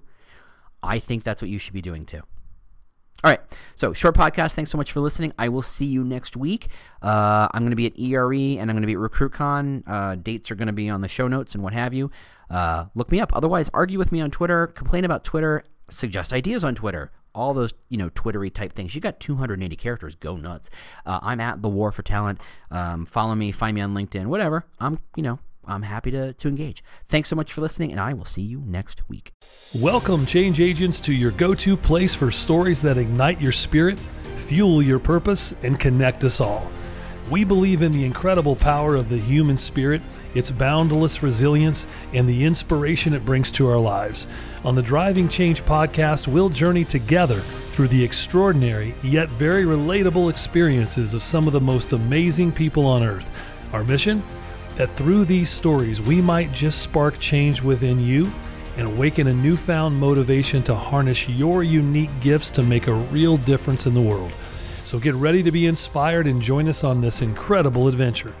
I 0.82 0.98
think 0.98 1.24
that's 1.24 1.42
what 1.42 1.50
you 1.50 1.58
should 1.58 1.74
be 1.74 1.82
doing 1.82 2.06
too. 2.06 2.22
All 3.22 3.30
right. 3.30 3.40
So, 3.74 3.92
short 3.92 4.14
podcast. 4.14 4.54
Thanks 4.54 4.70
so 4.70 4.78
much 4.78 4.92
for 4.92 5.00
listening. 5.00 5.32
I 5.38 5.48
will 5.50 5.62
see 5.62 5.84
you 5.84 6.02
next 6.04 6.36
week. 6.36 6.68
Uh, 7.02 7.48
I'm 7.52 7.62
going 7.62 7.70
to 7.70 7.76
be 7.76 7.86
at 7.86 7.98
ERE 7.98 8.58
and 8.58 8.70
I'm 8.70 8.76
going 8.76 8.82
to 8.82 8.86
be 8.86 8.94
at 8.94 8.98
RecruitCon. 8.98 9.82
Uh, 9.86 10.14
dates 10.14 10.50
are 10.50 10.54
going 10.54 10.68
to 10.68 10.72
be 10.72 10.88
on 10.88 11.02
the 11.02 11.08
show 11.08 11.28
notes 11.28 11.54
and 11.54 11.62
what 11.62 11.74
have 11.74 11.92
you. 11.92 12.10
Uh, 12.48 12.86
look 12.94 13.12
me 13.12 13.20
up. 13.20 13.34
Otherwise, 13.34 13.68
argue 13.74 13.98
with 13.98 14.10
me 14.10 14.20
on 14.20 14.30
Twitter, 14.30 14.66
complain 14.66 15.04
about 15.04 15.22
Twitter, 15.22 15.64
suggest 15.90 16.32
ideas 16.32 16.64
on 16.64 16.74
Twitter. 16.74 17.12
All 17.34 17.54
those, 17.54 17.74
you 17.90 17.96
know, 17.96 18.10
Twittery 18.14 18.50
type 18.50 18.72
things. 18.72 18.94
You 18.94 19.00
got 19.00 19.20
280 19.20 19.76
characters. 19.76 20.14
Go 20.16 20.36
nuts. 20.36 20.68
Uh, 21.06 21.20
I'm 21.22 21.40
at 21.40 21.62
the 21.62 21.68
War 21.68 21.92
for 21.92 22.02
Talent. 22.02 22.40
Um, 22.70 23.06
follow 23.06 23.34
me, 23.34 23.52
find 23.52 23.74
me 23.74 23.82
on 23.82 23.94
LinkedIn, 23.94 24.26
whatever. 24.26 24.64
I'm, 24.80 24.98
you 25.14 25.22
know, 25.22 25.38
I'm 25.70 25.82
happy 25.82 26.10
to, 26.10 26.32
to 26.32 26.48
engage. 26.48 26.82
Thanks 27.06 27.28
so 27.28 27.36
much 27.36 27.52
for 27.52 27.60
listening, 27.60 27.90
and 27.90 28.00
I 28.00 28.12
will 28.12 28.24
see 28.24 28.42
you 28.42 28.62
next 28.66 29.08
week. 29.08 29.32
Welcome, 29.74 30.26
change 30.26 30.60
agents, 30.60 31.00
to 31.02 31.12
your 31.12 31.30
go 31.32 31.54
to 31.54 31.76
place 31.76 32.14
for 32.14 32.30
stories 32.30 32.82
that 32.82 32.98
ignite 32.98 33.40
your 33.40 33.52
spirit, 33.52 33.98
fuel 34.38 34.82
your 34.82 34.98
purpose, 34.98 35.54
and 35.62 35.78
connect 35.78 36.24
us 36.24 36.40
all. 36.40 36.70
We 37.30 37.44
believe 37.44 37.82
in 37.82 37.92
the 37.92 38.04
incredible 38.04 38.56
power 38.56 38.96
of 38.96 39.08
the 39.08 39.16
human 39.16 39.56
spirit, 39.56 40.02
its 40.34 40.50
boundless 40.50 41.22
resilience, 41.22 41.86
and 42.12 42.28
the 42.28 42.44
inspiration 42.44 43.14
it 43.14 43.24
brings 43.24 43.52
to 43.52 43.68
our 43.68 43.78
lives. 43.78 44.26
On 44.64 44.74
the 44.74 44.82
Driving 44.82 45.28
Change 45.28 45.64
podcast, 45.64 46.26
we'll 46.26 46.48
journey 46.48 46.84
together 46.84 47.38
through 47.70 47.86
the 47.88 48.02
extraordinary 48.02 48.94
yet 49.04 49.28
very 49.28 49.64
relatable 49.64 50.28
experiences 50.28 51.14
of 51.14 51.22
some 51.22 51.46
of 51.46 51.52
the 51.52 51.60
most 51.60 51.92
amazing 51.92 52.50
people 52.50 52.84
on 52.84 53.04
earth. 53.04 53.30
Our 53.72 53.84
mission? 53.84 54.24
That 54.80 54.88
through 54.92 55.26
these 55.26 55.50
stories 55.50 56.00
we 56.00 56.22
might 56.22 56.50
just 56.54 56.80
spark 56.80 57.18
change 57.18 57.60
within 57.60 58.00
you 58.00 58.32
and 58.78 58.86
awaken 58.86 59.26
a 59.26 59.34
newfound 59.34 59.94
motivation 59.94 60.62
to 60.62 60.74
harness 60.74 61.28
your 61.28 61.62
unique 61.62 62.08
gifts 62.22 62.50
to 62.50 62.62
make 62.62 62.86
a 62.86 62.94
real 62.94 63.36
difference 63.36 63.84
in 63.84 63.92
the 63.92 64.00
world. 64.00 64.32
So 64.86 64.98
get 64.98 65.14
ready 65.16 65.42
to 65.42 65.52
be 65.52 65.66
inspired 65.66 66.26
and 66.26 66.40
join 66.40 66.66
us 66.66 66.82
on 66.82 67.02
this 67.02 67.20
incredible 67.20 67.88
adventure. 67.88 68.34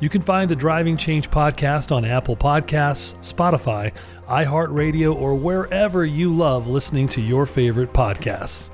You 0.00 0.08
can 0.08 0.22
find 0.22 0.50
the 0.50 0.56
Driving 0.56 0.96
Change 0.96 1.30
podcast 1.30 1.94
on 1.94 2.06
Apple 2.06 2.34
Podcasts, 2.34 3.14
Spotify, 3.16 3.92
iHeartRadio, 4.26 5.14
or 5.14 5.34
wherever 5.34 6.06
you 6.06 6.34
love 6.34 6.66
listening 6.66 7.08
to 7.08 7.20
your 7.20 7.44
favorite 7.44 7.92
podcasts. 7.92 8.70